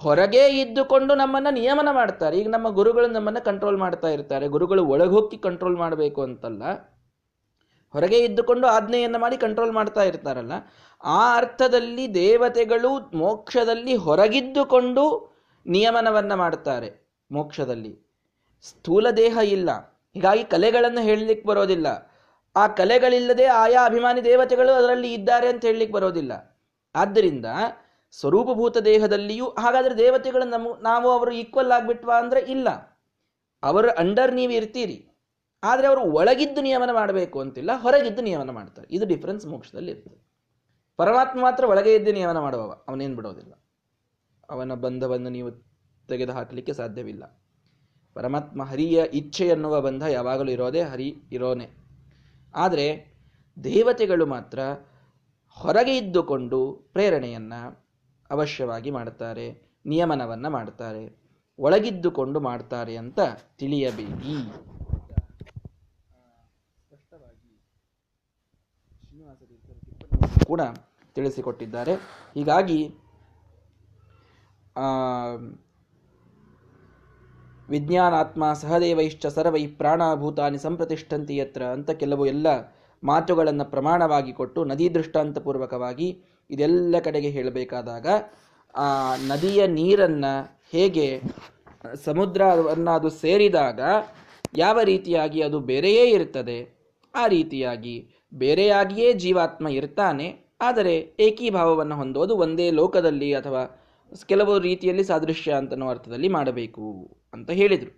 [0.01, 2.35] ಹೊರಗೆ ಇದ್ದುಕೊಂಡು ನಮ್ಮನ್ನ ನಿಯಮನ ಮಾಡ್ತಾರೆ.
[2.39, 4.47] ಈಗ ನಮ್ಮ ಗುರುಗಳು ನಮ್ಮನ್ನ ಕಂಟ್ರೋಲ್ ಮಾಡ್ತಾ ಇರ್ತಾರೆ.
[4.47, 6.63] ಗುರುಗಳು ಒಳಗೋಗಿ ಕಂಟ್ರೋಲ್ ಮಾಡಬೇಕು ಅಂತಲ್ಲ,
[7.93, 10.53] ಹೊರಗೆ ಇದ್ದುಕೊಂಡು ಆಜ್ಞೆಯನ್ನು ಮಾಡಿ ಕಂಟ್ರೋಲ್ ಮಾಡ್ತಾ ಇರ್ತಾರಲ್ಲ,
[11.03, 15.03] ಆ ಅರ್ಥದಲ್ಲಿ ದೇವತೆಗಳು ಮೋಕ್ಷದಲ್ಲಿ ಹೊರಗಿದ್ದುಕೊಂಡು
[15.65, 16.89] ನಿಯಮನವನ್ನ ಮಾಡ್ತಾರೆ
[17.31, 17.93] ಮೋಕ್ಷದಲ್ಲಿ.
[18.61, 19.69] ಸ್ಥೂಲ ದೇಹ ಇಲ್ಲ.
[20.13, 21.87] ಹೀಗಾಗಿ ಕಲೆಗಳನ್ನು ಹೇಳಲಿಕ್ಕೆ ಬರೋದಿಲ್ಲ.
[22.55, 26.33] ಆ ಕಲೆಗಳಿಲ್ಲದೆ ಆಯಾ ಅಭಿಮಾನಿ ದೇವತೆಗಳು ಅದರಲ್ಲಿ ಇದ್ದಾರೆ ಅಂತ ಹೇಳಲಿಕ್ಕೆ ಬರೋದಿಲ್ಲ.
[26.95, 27.47] ಆದ್ದರಿಂದ
[28.19, 32.69] ಸ್ವರೂಪಭೂತ ದೇಹದಲ್ಲಿಯೂ, ಹಾಗಾದ್ರೆ ದೇವತೆಗಳು ನಮ್ಮ ನಾವು ಅವರು ಈಕ್ವಲ್ ಆಗಿಬಿಟ್ವಾ ಅಂದ್ರೆ ಇಲ್ಲ.
[33.63, 35.09] ಅವರ ಅಂಡರ್ ನೀವು ಇರ್ತೀರಿ.
[35.63, 38.87] ಆದರೆ ಅವರು ಒಳಗಿದ್ದು ನಿಯಮನ ಮಾಡಬೇಕು ಅಂತಿಲ್ಲ, ಹೊರಗಿದ್ದು ನಿಯಮನ ಮಾಡ್ತಾರೆ.
[38.91, 40.33] ಇದು ಡಿಫ್ರೆನ್ಸ್ ಮೋಕ್ಷದಲ್ಲಿ ಇರ್ತದೆ.
[40.97, 43.53] ಪರಮಾತ್ಮ ಮಾತ್ರ ಒಳಗೆ ಇದ್ದು ನಿಯಮನ ಮಾಡುವವ, ಅವನೇನು ಬಿಡೋದಿಲ್ಲ.
[44.49, 45.51] ಅವನ ಬಂಧವನ್ನು ನೀವು
[46.07, 47.41] ತೆಗೆದು ಹಾಕಲಿಕ್ಕೆ ಸಾಧ್ಯವಿಲ್ಲ.
[48.13, 51.69] ಪರಮಾತ್ಮ ಹರಿಯ ಇಚ್ಛೆ ಎನ್ನುವ ಬಂಧ ಯಾವಾಗಲೂ ಇರೋದೇ ಹರಿ, ಇರೋನೆ.
[52.55, 53.13] ಆದರೆ
[53.63, 54.59] ದೇವತೆಗಳು ಮಾತ್ರ
[55.49, 57.53] ಹೊರಗೆ ಇದ್ದುಕೊಂಡು ಪ್ರೇರಣೆಯನ್ನ
[58.33, 59.45] ಅವಶ್ಯವಾಗಿ ಮಾಡ್ತಾರೆ
[59.85, 61.03] ನಿಯಮನವನ್ನು ಮಾಡ್ತಾರೆ
[61.59, 63.19] ಒಳಗಿದ್ದುಕೊಂಡು ಮಾಡ್ತಾರೆ ಅಂತ
[63.59, 64.35] ತಿಳಿಯಬೇಡಿ.
[70.47, 70.61] ಕೂಡ
[71.15, 71.93] ತಿಳಿಸಿಕೊಟ್ಟಿದ್ದಾರೆ.
[72.33, 72.79] ಹೀಗಾಗಿ
[77.69, 82.47] ವಿಜ್ಞಾನಾತ್ಮ ಸಹದೇವೈಶ್ಚ ಸರ್ವೈ ಪ್ರಾಣಭೂತಾನಿ ಸಂಪ್ರತಿಷ್ಠಂತಿ ಯತ್ರ ಅಂತ ಕೆಲವು ಎಲ್ಲ
[83.03, 86.07] ಮಾತುಗಳನ್ನು ಪ್ರಮಾಣವಾಗಿ ಕೊಟ್ಟು ನದಿ ದೃಷ್ಟಾಂತಪೂರ್ವಕವಾಗಿ
[86.53, 88.07] ಇದೆಲ್ಲ ಕಡೆಗೆ ಹೇಳಬೇಕಾದಾಗ,
[88.73, 88.87] ಆ
[89.31, 90.33] ನದಿಯ ನೀರನ್ನು
[90.73, 91.07] ಹೇಗೆ
[92.05, 93.81] ಸಮುದ್ರವನ್ನು ಅದು ಸೇರಿದಾಗ
[94.57, 96.57] ಯಾವ ರೀತಿಯಾಗಿ ಅದು ಬೇರೆಯೇ ಇರ್ತದೆ
[97.13, 97.95] ಆ ರೀತಿಯಾಗಿ
[98.33, 100.27] ಬೇರೆಯಾಗಿಯೇ ಜೀವಾತ್ಮ ಇರ್ತಾನೆ,
[100.61, 103.61] ಆದರೆ ಏಕೀಭಾವವನ್ನು ಹೊಂದೋದು ಒಂದೇ ಲೋಕದಲ್ಲಿ ಅಥವಾ
[104.29, 106.87] ಕೆಲವು ರೀತಿಯಲ್ಲಿ ಸಾದೃಶ್ಯ ಅಂತನೋ ಅರ್ಥದಲ್ಲಿ ಮಾಡಬೇಕು
[107.33, 107.91] ಅಂತ ಹೇಳಿದರು.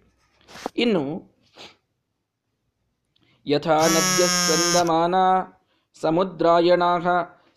[0.83, 1.03] ಇನ್ನು,
[3.45, 5.15] ಯಥಾ ನದ್ಯ ಸ್ಕಂದಮಾನ
[6.01, 6.91] ಸಮುದ್ರಾಯಣಾ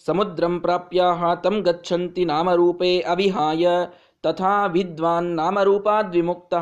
[0.06, 3.66] ಸಮುದ್ರಂ ಪ್ರಾಪ್ಯಾಹ ತಂ ಗಚ್ಚಂತಿ ನಾಮರೂಪೇ ಅವಿಹಾಯ,
[4.22, 6.54] ತಥಾ ವಿದ್ವಾನ್ ನಾಮರೂಪಾದ್ ವಿಮುಕ್ತ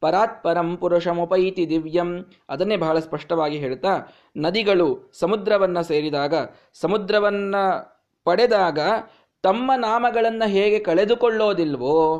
[0.00, 2.26] ಪರಾತ್ಪರಂ ಪುರುಷಮುಪೈತಿ ದಿವ್ಯಂ.
[2.50, 6.34] ಅದನ್ನೇ ಬಹಳ ಸ್ಪಷ್ಟವಾಗಿ ಹೇಳ್ತಾ, ನದಿಗಳು ಸಮುದ್ರವನ್ನ ಸೇರಿದಾಗ,
[6.74, 7.56] ಸಮುದ್ರವನ್ನ
[8.24, 8.78] ಪಡೆದಾಗ
[9.42, 12.18] ತಮ್ಮ ನಾಮಗಳನ್ನು ಹೇಗೆ ಕಳೆದುಕೊಳ್ಳೋದಿಲ್ವೋ,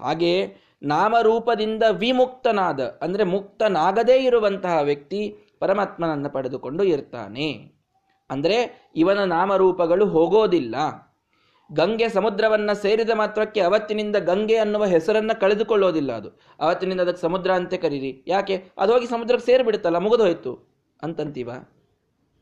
[0.00, 7.73] ಹಾಗೆ ನಾಮರೂಪದಿಂದ ವಿಮುಕ್ತನಾದ, ಅಂದರೆ ಮುಕ್ತನಾಗದೇ ಇರುವಂತಹ ವ್ಯಕ್ತಿ ಪರಮಾತ್ಮನನ್ನು ಪಡೆದುಕೊಂಡು ಇರ್ತಾನೆ.
[8.30, 10.74] ಅಂದರೆ ಇವನ ನಾಮರೂಪಗಳು ಹೋಗೋದಿಲ್ಲ.
[11.72, 16.28] ಗಂಗೆ ಸಮುದ್ರವನ್ನ ಸೇರಿದ ಮಾತ್ರಕ್ಕೆ ಅವತ್ತಿನಿಂದ ಗಂಗೆ ಅನ್ನುವ ಹೆಸರನ್ನ ಕಳೆದುಕೊಳ್ಳೋದಿಲ್ಲ ಅದು.
[16.60, 18.24] ಅವತ್ತಿನಿಂದ ಅದಕ್ಕೆ ಸಮುದ್ರ ಅಂತ ಕರೀರಿ.
[18.26, 18.64] ಯಾಕೆ?
[18.78, 20.74] ಅದು ಹೋಗಿ ಸಮುದ್ರಕ್ಕೆ ಸೇರಿಬಿಡುತ್ತಲ್ಲ, ಮುಗಿದೋಯ್ತು.
[21.02, 21.50] ಅಂತಂತೀವ?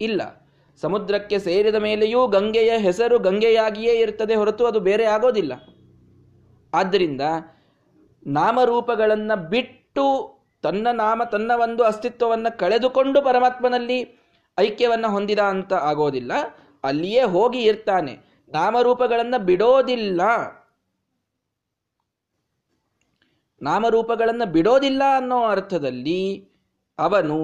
[0.00, 0.48] ಇಲ್ಲ.
[0.80, 5.52] ಸಮುದ್ರಕ್ಕೆ ಸೇರಿದ ಮೇಲೆಯೂ ಗಂಗೆಯ ಹೆಸರು ಗಂಗೆಯಾಗಿಯೇ ಇರ್ತದೆ ಹೊರತು ಅದು ಬೇರೆ ಆಗೋದಿಲ್ಲ.
[6.74, 7.20] ಆದ್ದರಿಂದ
[8.26, 14.21] ನಾಮರೂಪಗಳನ್ನು ಬಿಟ್ಟು ತನ್ನ ನಾಮ ತನ್ನ ಒಂದು ಅಸ್ತಿತ್ವವನ್ನು ಕಳೆದುಕೊಂಡು ಪರಮಾತ್ಮನಲ್ಲಿ
[14.60, 16.32] ಐಕ್ಯವನ್ನು ಹೊಂದಿದ ಅಂತ ಆಗೋದಿಲ್ಲ.
[16.84, 18.18] ಅಲ್ಲಿಯೇ ಹೋಗಿ ಇರ್ತಾನೆ.
[18.48, 20.20] ನಾಮರೂಪಗಳನ್ನು ಬಿಡೋದಿಲ್ಲ.
[23.62, 26.48] ನಾಮರೂಪಗಳನ್ನು ಬಿಡೋದಿಲ್ಲ ಅನ್ನೋ ಅರ್ಥದಲ್ಲಿ
[26.98, 27.36] ಅವನು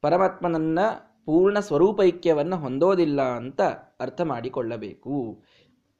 [0.00, 0.78] ಪರಮಾತ್ಮನನ್ನ
[1.26, 3.60] ಪೂರ್ಣ ಸ್ವರೂಪೈಕ್ಯವನ್ನು ಹೊಂದೋದಿಲ್ಲ ಅಂತ
[4.00, 5.44] ಅರ್ಥ ಮಾಡಿಕೊಳ್ಳಬೇಕು.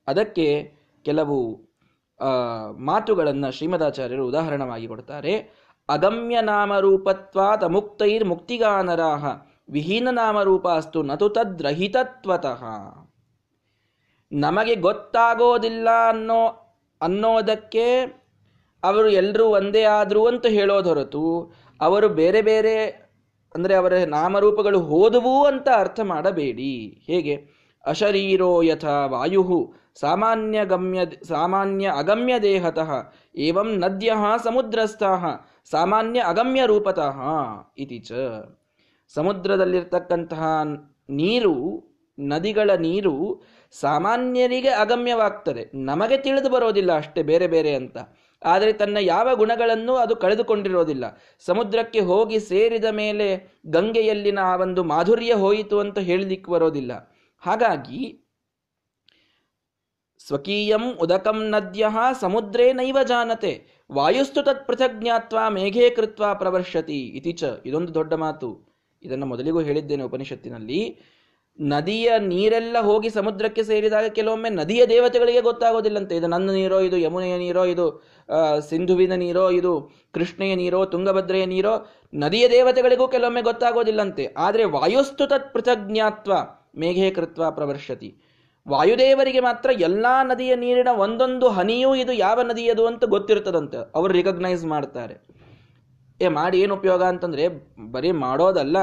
[0.07, 0.73] ಅದಕ್ಕೆ
[1.05, 1.69] ಕೆಲವು
[2.79, 5.37] ಮಾತುಗಳನ್ನು ಶ್ರೀಮದಾಚಾರ್ಯರು ಉದಾಹರಣವಾಗಿ ಕೊಡ್ತಾರೆ.
[5.89, 9.27] ಅಗಮ್ಯ ನಾಮರೂಪತ್ವಾತ ಮುಕ್ತೈರ್ ಮುಕ್ತಿಗಾನರಾಹ.
[9.71, 12.63] ವಿಹೀನ ನಾಮರೂಪ ಅಸ್ತು ನತು ತದ್ರಹಿತತ್ವತಃ.
[14.33, 16.47] ನಮಗೆ ಗೊತ್ತಾಗೋದಿಲ್ಲ ಅನ್ನೋ,
[17.01, 18.03] ಅನ್ನೋದಕ್ಕೆ
[18.83, 22.87] ಅವರು ಎಲ್ಲರೂ ಒಂದೇ ಆದರೂ ಅಂತ ಹೇಳೋದು ಹೊರತು ಅವರು ಬೇರೆ ಬೇರೆ
[23.55, 27.05] ಅಂದರೆ ಅವರ ನಾಮರೂಪಗಳು ಹೋದವು ಅಂತ ಅರ್ಥ ಮಾಡಬೇಡಿ.
[27.07, 27.35] ಹೇಗೆ?
[27.87, 32.91] ಅಶರೀರೋ ಯಥ ವಾಯು ಸಾಮಾನ್ಯ ಗಮ್ಯ, ಸಾಮಾನ್ಯ ಅಗಮ್ಯ ದೇಹತಃ,
[33.37, 34.13] ಏವಂ ನದ್ಯ
[34.45, 35.25] ಸಮುದ್ರಸ್ಥಃ,
[35.71, 37.17] ಸಾಮಾನ್ಯ ಅಗಮ್ಯ ರೂಪತಃ
[37.79, 38.13] ಇತಿ ಚ.
[39.15, 40.63] ಸಮುದ್ರದಲ್ಲಿರ್ತಕ್ಕಂತಹ
[41.11, 41.85] ನೀರು,
[42.21, 45.71] ನದಿಗಳ ನೀರು ಸಾಮಾನ್ಯರಿಗೆ ಅಗಮ್ಯವಾಗ್ತದೆ.
[45.75, 47.97] ನಮಗೆ ತಿಳಿದು ಬರೋದಿಲ್ಲ ಅಷ್ಟೇ, ಬೇರೆ ಬೇರೆ ಅಂತ.
[48.45, 51.23] ಆದರೆ ತನ್ನ ಯಾವ ಗುಣಗಳನ್ನು ಅದು ಕಳೆದುಕೊಂಡಿರೋದಿಲ್ಲ.
[51.47, 57.15] ಸಮುದ್ರಕ್ಕೆ ಹೋಗಿ ಸೇರಿದ ಮೇಲೆ ಗಂಗೆಯಲ್ಲಿನ ಆ ಒಂದು ಮಾಧುರ್ಯ ಹೋಯಿತು ಅಂತ ಹೇಳಲಿಕ್ಕೆ ಬರೋದಿಲ್ಲ.
[57.39, 58.25] ಹಾಗಾಗಿ
[60.27, 61.89] ಸ್ವಕೀಯಂ ಉದಕಂ ನದ್ಯ
[62.21, 63.67] ಸಮುದ್ರೇ ನೈವ ಜಾನತೆ.
[63.93, 67.09] ವಾಯುಸ್ತು ತತ್ ಪೃಥಜ್ಞಾತ್ವ ಮೇಘೇ ಕೃತ್ವ ಪ್ರವರ್ಷತಿ.
[67.09, 68.68] ಇತಿಚ ಇದೊಂದು ದೊಡ್ಡ ಮಾತು.
[69.03, 70.81] ಇದನ್ನು ಮೊದಲಿಗೂ ಹೇಳಿದ್ದೇನೆ ಉಪನಿಷತ್ತಿನಲ್ಲಿ.
[71.59, 76.17] ನದಿಯ ನೀರೆಲ್ಲ ಹೋಗಿ ಸಮುದ್ರಕ್ಕೆ ಸೇರಿದಾಗ ಕೆಲವೊಮ್ಮೆ ನದಿಯ ದೇವತೆಗಳಿಗೆ ಗೊತ್ತಾಗೋದಿಲ್ಲಂತೆ.
[76.17, 77.87] ಇದು ನನ್ನ ನೀರೋ, ಇದು ಯಮುನೆಯ ನೀರೋ, ಇದು
[78.69, 79.73] ಸಿಂಧುವಿನ ನೀರೋ, ಇದು
[80.13, 81.75] ಕೃಷ್ಣೆಯ ನೀರೋ, ತುಂಗಭದ್ರೆಯ ನೀರೋ
[82.15, 84.27] ನದಿಯ ದೇವತೆಗಳಿಗೂ ಕೆಲವೊಮ್ಮೆ ಗೊತ್ತಾಗೋದಿಲ್ಲಂತೆ.
[84.39, 86.33] ಆದರೆ ವಾಯುಸ್ತು ತತ್ ಪೃಥಜ್ಞಾತ್ವ
[86.79, 88.11] ಮೇಘೇ ಕೃತ್ವ ಪ್ರವರ್ಷತಿ.
[88.69, 95.15] ವಾಯುದೇವರಿಗೆ ಮಾತ್ರ ಎಲ್ಲಾ ನದಿಯ ನೀರಿನ ಒಂದೊಂದು ಹನಿಯೂ ಇದು ಯಾವ ನದಿಯದು ಅಂತ ಗೊತ್ತಿರುತ್ತದಂತೆ ಅವರು ರಿಕಗ್ನೈಸ್ ಮಾಡ್ತಾರೆ.
[96.21, 97.45] ಏ, ಮಾಡಿ ಏನು ಉಪಯೋಗ ಅಂತಂದ್ರೆ
[97.93, 98.77] ಬರೀ ಮಾಡೋದಲ್ಲ.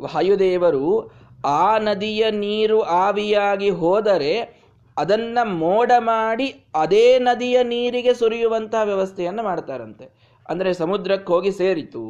[0.00, 1.12] ವಾಯುದೇವರು
[1.44, 4.60] ಆ ನದಿಯ ನೀರು ಆವಿಯಾಗಿ ಹೋದರೆ
[4.96, 10.06] ಅದನ್ನ ಮೋಡ ಮಾಡಿ ಅದೇ ನದಿಯ ನೀರಿಗೆ ಸುರಿಯುವಂತಹ ವ್ಯವಸ್ಥೆಯನ್ನು ಮಾಡ್ತಾರಂತೆ.
[10.48, 12.04] ಅಂದ್ರೆ ಸಮುದ್ರಕ್ಕೆ ಹೋಗಿ ಸೇರಿತು.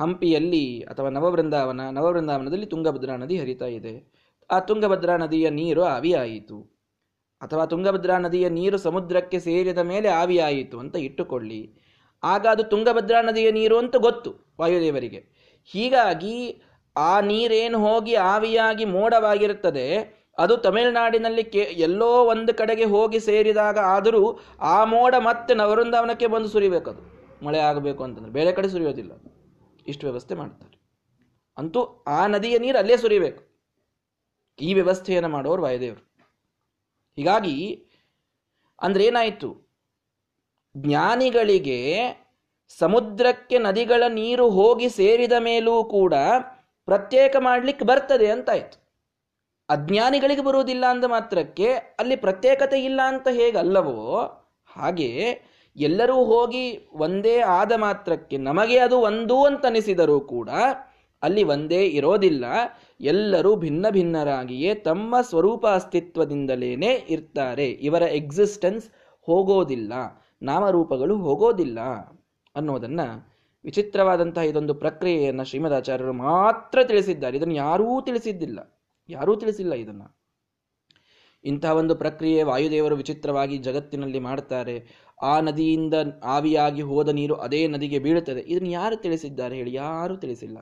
[0.00, 3.94] ಹಂಪಿಯಲ್ಲಿ ಅಥವಾ ನವವೃಂದಾವನ, ನವವೃಂದಾವನದಲ್ಲಿ ತುಂಗಭದ್ರಾ ನದಿ ಹರಿತಾ ಇದೆ.
[4.50, 6.80] ಆ ತುಂಗಭದ್ರಾ ನದಿಯ ನೀರು ಆವಿಯಾಯಿತು.
[7.42, 11.79] ಅಥವಾ ತುಂಗಭದ್ರಾ ನದಿಯ ನೀರು ಸಮುದ್ರಕ್ಕೆ ಸೇರಿದ ಮೇಲೆ ಆವಿಯಾಯಿತು ಅಂತ ಇಟ್ಟುಕೊಳ್ಳಿ.
[12.22, 15.28] ಆಗ ಅದು ತುಂಗಭದ್ರಾ ನದಿಯ ನೀರು ಅಂತ ಗೊತ್ತು ವಾಯುದೇವರಿಗೆ.
[15.64, 16.62] ಹೀಗಾಗಿ
[16.96, 24.84] ಆ ನೀರೇನು ಹೋಗಿ ಆವಿಯಾಗಿ ಮೋಡವಾಗಿರುತ್ತದೆ, ಅದು ತಮಿಳುನಾಡಿನಲ್ಲಿ ಕೆ, ಎಲ್ಲೋ ಒಂದು ಕಡೆಗೆ ಹೋಗಿ ಸೇರಿದಾಗ ಆದರೂ ಆ
[24.84, 29.12] ಮೋಡ ಮತ್ತೆ ನವೃಂದಾವನಕ್ಕೆ ಬಂದು ಸುರಿಬೇಕದು ಮಳೆ ಆಗಬೇಕು ಅಂತಂದ್ರೆ ಬೇರೆ ಕಡೆ ಸುರಿಯೋದಿಲ್ಲ.
[29.86, 30.80] ಇಷ್ಟು ವ್ಯವಸ್ಥೆ ಮಾಡ್ತಾರೆ.
[31.58, 33.50] ಅಂತೂ ಆ ನದಿಯ ನೀರು ಅಲ್ಲೇ ಸುರಿಬೇಕು.
[34.60, 36.10] ಈ ವ್ಯವಸ್ಥೆಯನ್ನು ಮಾಡೋರು ವಾಯುದೇವರು.
[37.16, 37.86] ಹೀಗಾಗಿ
[38.80, 39.69] ಅಂದ್ರೆ ಏನಾಯಿತು
[40.76, 41.78] ಜ್ಞಾನಿಗಳಿಗೆ
[42.78, 46.14] ಸಮುದ್ರಕ್ಕೆ ನದಿಗಳ ನೀರು ಹೋಗಿ ಸೇರಿದ ಮೇಲೂ ಕೂಡ
[46.84, 48.80] ಪ್ರತ್ಯೇಕ ಮಾಡಲಿಕ್ಕೆ ಬರ್ತದೆ ಅಂತಾಯ್ತು.
[49.68, 54.24] ಅಜ್ಞಾನಿಗಳಿಗೆ ಬರುವುದಿಲ್ಲ ಅಂದ ಮಾತ್ರಕ್ಕೆ ಅಲ್ಲಿ ಪ್ರತ್ಯೇಕತೆ ಇಲ್ಲ ಅಂತ ಹೇಗಲ್ಲವೋ
[54.66, 55.40] ಹಾಗೆ
[55.76, 60.50] ಎಲ್ಲರೂ ಹೋಗಿ ಒಂದೇ ಆದ ಮಾತ್ರಕ್ಕೆ ನಮಗೆ ಅದು ಒಂದು ಅಂತ ಅನಿಸಿದರೂ ಕೂಡ
[61.22, 62.44] ಅಲ್ಲಿ ಒಂದೇ ಇರೋದಿಲ್ಲ.
[63.00, 67.66] ಎಲ್ಲರೂ ಭಿನ್ನ ಭಿನ್ನರಾಗಿಯೇ ತಮ್ಮ ಸ್ವರೂಪ ಅಸ್ತಿತ್ವದಿಂದಲೇನೆ ಇರ್ತಾರೆ.
[67.66, 69.92] ಇವರ ಎಕ್ಸಿಸ್ಟೆನ್ಸ್ ಹೋಗೋದಿಲ್ಲ.
[70.42, 71.80] ನಾಮರೂಪಗಳು ಹೋಗೋದಿಲ್ಲ
[72.56, 73.30] ಅನ್ನೋದನ್ನು
[73.64, 77.36] ವಿಚಿತ್ರವಾದಂತಹ ಇದೊಂದು ಪ್ರಕ್ರಿಯೆಯನ್ನು ಶ್ರೀಮದಾಚಾರ್ಯರು ಮಾತ್ರ ತಿಳಿಸಿದ್ದಾರೆ.
[77.36, 78.80] ಇದನ್ನು ಯಾರೂ ತಿಳಿಸಿದ್ದಿಲ್ಲ.
[79.08, 80.20] ಯಾರೂ ತಿಳಿಸಿಲ್ಲ ಇದನ್ನು.
[81.44, 84.86] ಇಂತಹ ಒಂದು ಪ್ರಕ್ರಿಯೆ ವಾಯುದೇವರು ವಿಚಿತ್ರವಾಗಿ ಜಗತ್ತಿನಲ್ಲಿ ಮಾಡ್ತಾರೆ.
[85.22, 88.40] ಆ ನದಿಯಿಂದ ಆವಿಯಾಗಿ ಹೋದ ನೀರು ಅದೇ ನದಿಗೆ ಬೀಳುತ್ತದೆ.
[88.40, 89.74] ಇದನ್ನು ಯಾರು ತಿಳಿಸಿದ್ದಾರೆ ಹೇಳಿ?
[89.74, 90.58] ಯಾರೂ ತಿಳಿಸಿಲ್ಲ.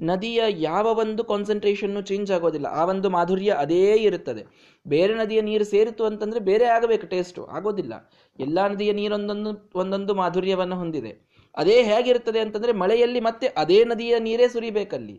[0.00, 2.66] ನದಿಯ ಯಾವ ಒಂದು ಕಾನ್ಸಂಟ್ರೇಷನ್ನು ಚೇಂಜ್ ಆಗೋದಿಲ್ಲ.
[2.66, 4.42] ಆ ಒಂದು ಮಾಧುರ್ಯ ಅದೇ ಇರುತ್ತದೆ.
[4.86, 7.94] ಬೇರೆ ನದಿಯ ನೀರು ಸೇರಿತು ಅಂತಂದ್ರೆ ಬೇರೆ ಆಗಬೇಕು ಟೇಸ್ಟು ಆಗೋದಿಲ್ಲ.
[8.38, 11.12] ಎಲ್ಲ ನದಿಯ ನೀರೊಂದೊಂದು, ಒಂದೊಂದು ಮಾಧುರ್ಯವನ್ನು ಹೊಂದಿದೆ.
[11.56, 15.16] ಅದೇ ಹೇಗಿರುತ್ತದೆ ಅಂತಂದ್ರೆ ಮಳೆಯಲ್ಲಿ ಮತ್ತೆ ಅದೇ ನದಿಯ ನೀರೇ ಸುರಿಬೇಕಲ್ಲಿ.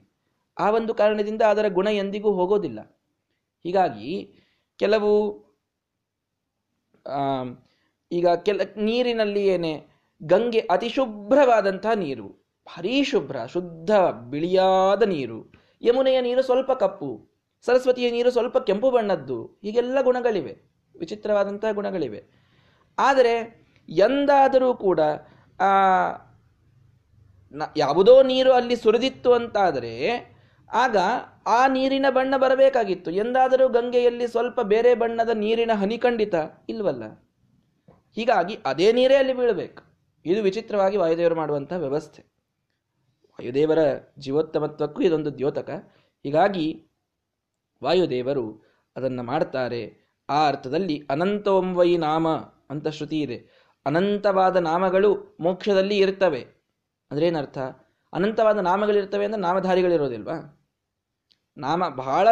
[0.58, 2.80] ಆ ಒಂದು ಕಾರಣದಿಂದ ಅದರ ಗುಣ ಎಂದಿಗೂ ಹೋಗೋದಿಲ್ಲ.
[3.66, 4.12] ಹೀಗಾಗಿ
[4.80, 5.12] ಕೆಲವು
[8.12, 9.88] ಈಗ ಕೆಲ, ನೀರಿನಲ್ಲಿ ಏನೇ
[10.22, 12.47] ಗಂಗೆ ಅತಿಶುಭ್ರವಾದಂತಹ ನೀರು.
[12.68, 13.92] ಭಾರೀ ಶುಭ್ರ, ಶುದ್ಧ,
[14.30, 15.54] ಬಿಳಿಯಾದ ನೀರು.
[15.82, 17.30] ಯಮುನೆಯ ನೀರು ಸ್ವಲ್ಪ ಕಪ್ಪು,
[17.66, 19.46] ಸರಸ್ವತಿಯ ನೀರು ಸ್ವಲ್ಪ ಕೆಂಪು ಬಣ್ಣದ್ದು.
[19.46, 20.58] ಹೀಗೆಲ್ಲ ಗುಣಗಳಿವೆ,
[21.00, 22.24] ವಿಚಿತ್ರವಾದಂತಹ ಗುಣಗಳಿವೆ.
[23.00, 25.00] ಆದರೆ, ಎಂದಾದರೂ ಕೂಡ,
[25.60, 25.66] ಆ
[27.78, 30.10] ಯಾವುದೋ ನೀರು ಅಲ್ಲಿ ಸುರಿದಿತ್ತು ಅಂತಾದರೆ,
[30.74, 30.98] ಆಗ
[31.48, 33.12] ಆ ನೀರಿನ ಬಣ್ಣ ಬರಬೇಕಾಗಿತ್ತು.
[33.12, 36.34] ಎಂದಾದರೂ ಗಂಗೆಯಲ್ಲಿ ಸ್ವಲ್ಪ ಬೇರೆ ಬಣ್ಣದ ನೀರಿನ ಹನಿ ಖಂಡಿತ
[36.70, 37.04] ಇಲ್ವಲ್ಲ?
[38.16, 39.84] ಹೀಗಾಗಿ ಅದೇ ನೀರೇ ಅಲ್ಲಿ ಬೀಳಬೇಕು.
[40.26, 42.37] ಇದು ವಿಚಿತ್ರವಾಗಿ ವಾಯುದೇವರು ಮಾಡುವಂತಹ ವ್ಯವಸ್ಥೆ.
[43.40, 43.78] ವಾಯುದೇವರ
[44.20, 45.70] ಜೀವೋತ್ತಮತ್ವಕ್ಕೂ ಇದೊಂದು ದ್ಯೋತಕ.
[46.24, 46.90] ಹೀಗಾಗಿ
[47.84, 48.46] ವಾಯುದೇವರು
[48.96, 49.82] ಅದನ್ನು ಮಾಡ್ತಾರೆ.
[50.30, 52.28] ಆ ಅರ್ಥದಲ್ಲಿ ಅನಂತವಂವೈ ನಾಮ
[52.70, 53.38] ಅಂತ ಶ್ರುತಿ ಇದೆ.
[53.86, 56.42] ಅನಂತವಾದ ನಾಮಗಳು ಮೋಕ್ಷದಲ್ಲಿ ಇರ್ತವೆ.
[57.12, 57.58] ಅಂದ್ರೆ ಏನರ್ಥ
[58.14, 60.38] ಅನಂತವಾದ ನಾಮಗಳಿರ್ತವೆ ಅಂದರೆ ನಾಮಧಾರಿಗಳಿರೋದಿಲ್ವಾ?
[61.58, 62.28] ನಾಮ ಬಹಳ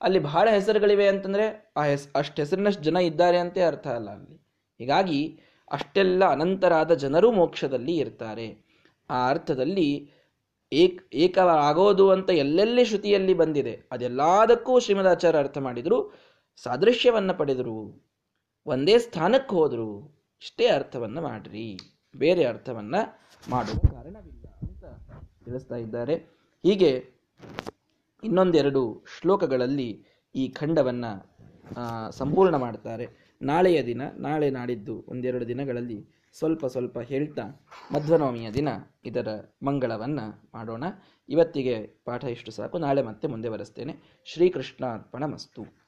[0.00, 4.36] ಅಲ್ಲಿ ಬಹಳ ಹೆಸರುಗಳಿವೆ ಅಂತಂದರೆ ಆ ಹೆಸ್ ಅಷ್ಟು ಹೆಸರಿನಷ್ಟು ಜನ ಇದ್ದಾರೆ ಅಂತ ಅರ್ಥ ಅಲ್ಲ ಅಲ್ಲಿ.
[4.78, 8.68] ಹೀಗಾಗಿ ಅಷ್ಟೆಲ್ಲ ಅನಂತರಾದ ಜನರು ಮೋಕ್ಷದಲ್ಲಿ ಇರ್ತಾರೆ.
[9.10, 10.17] ಆ ಅರ್ಥದಲ್ಲಿ
[10.72, 15.98] ಏಕ್ ಏಕವಾಗೋದು ಅಂತ ಎಲ್ಲೆಲ್ಲಿ ಶ್ರುತಿಯಲ್ಲಿ ಬಂದಿದೆ, ಅದೆಲ್ಲದಕ್ಕೂ ಶ್ರೀಮದಾಚಾರ್ಯ ಅರ್ಥ ಮಾಡಿದ್ರು,
[16.56, 17.78] ಸಾದೃಶ್ಯವನ್ನು ಪಡೆದರು,
[18.66, 19.90] ಒಂದೇ ಸ್ಥಾನಕ್ಕೆ ಹೋದರು,
[20.42, 21.78] ಇಷ್ಟೇ ಅರ್ಥವನ್ನ ಮಾಡ್ರಿ,
[22.16, 22.94] ಬೇರೆ ಅರ್ಥವನ್ನ
[23.50, 24.84] ಮಾಡುವ ಕಾರಣವಿಲ್ಲ ಅಂತ
[25.44, 26.16] ತಿಳಿಸ್ತಾ ಇದ್ದಾರೆ.
[26.64, 26.90] ಹೀಗೆ
[28.22, 30.04] ಇನ್ನೊಂದೆರಡು ಶ್ಲೋಕಗಳಲ್ಲಿ
[30.34, 31.10] ಈ ಖಂಡವನ್ನು
[32.10, 33.06] ಸಂಪೂರ್ಣ ಮಾಡ್ತಾರೆ.
[33.42, 38.68] ನಾಳೆಯ ದಿನ, ನಾಳೆ ನಾಡಿದ್ದು ಒಂದೆರಡು ದಿನಗಳಲ್ಲಿ ಸ್ವಲ್ಪ ಸ್ವಲ್ಪ ಹೇಳ್ತಾ ಮಧ್ವನವಮಿಯ ದಿನ
[39.04, 39.28] ಇದರ
[39.62, 40.84] ಮಂಗಳವನ್ನು ಮಾಡೋಣ.
[41.28, 42.78] ಇವತ್ತಿಗೆ ಪಾಠ ಇಷ್ಟು ಸಾಕು.
[42.78, 43.96] ನಾಳೆ ಮತ್ತೆ ಮುಂದೆ ಬರೆಸ್ತೇನೆ.
[44.24, 45.87] ಶ್ರೀಕೃಷ್ಣ ಅರ್ಪಣ ಮಸ್ತು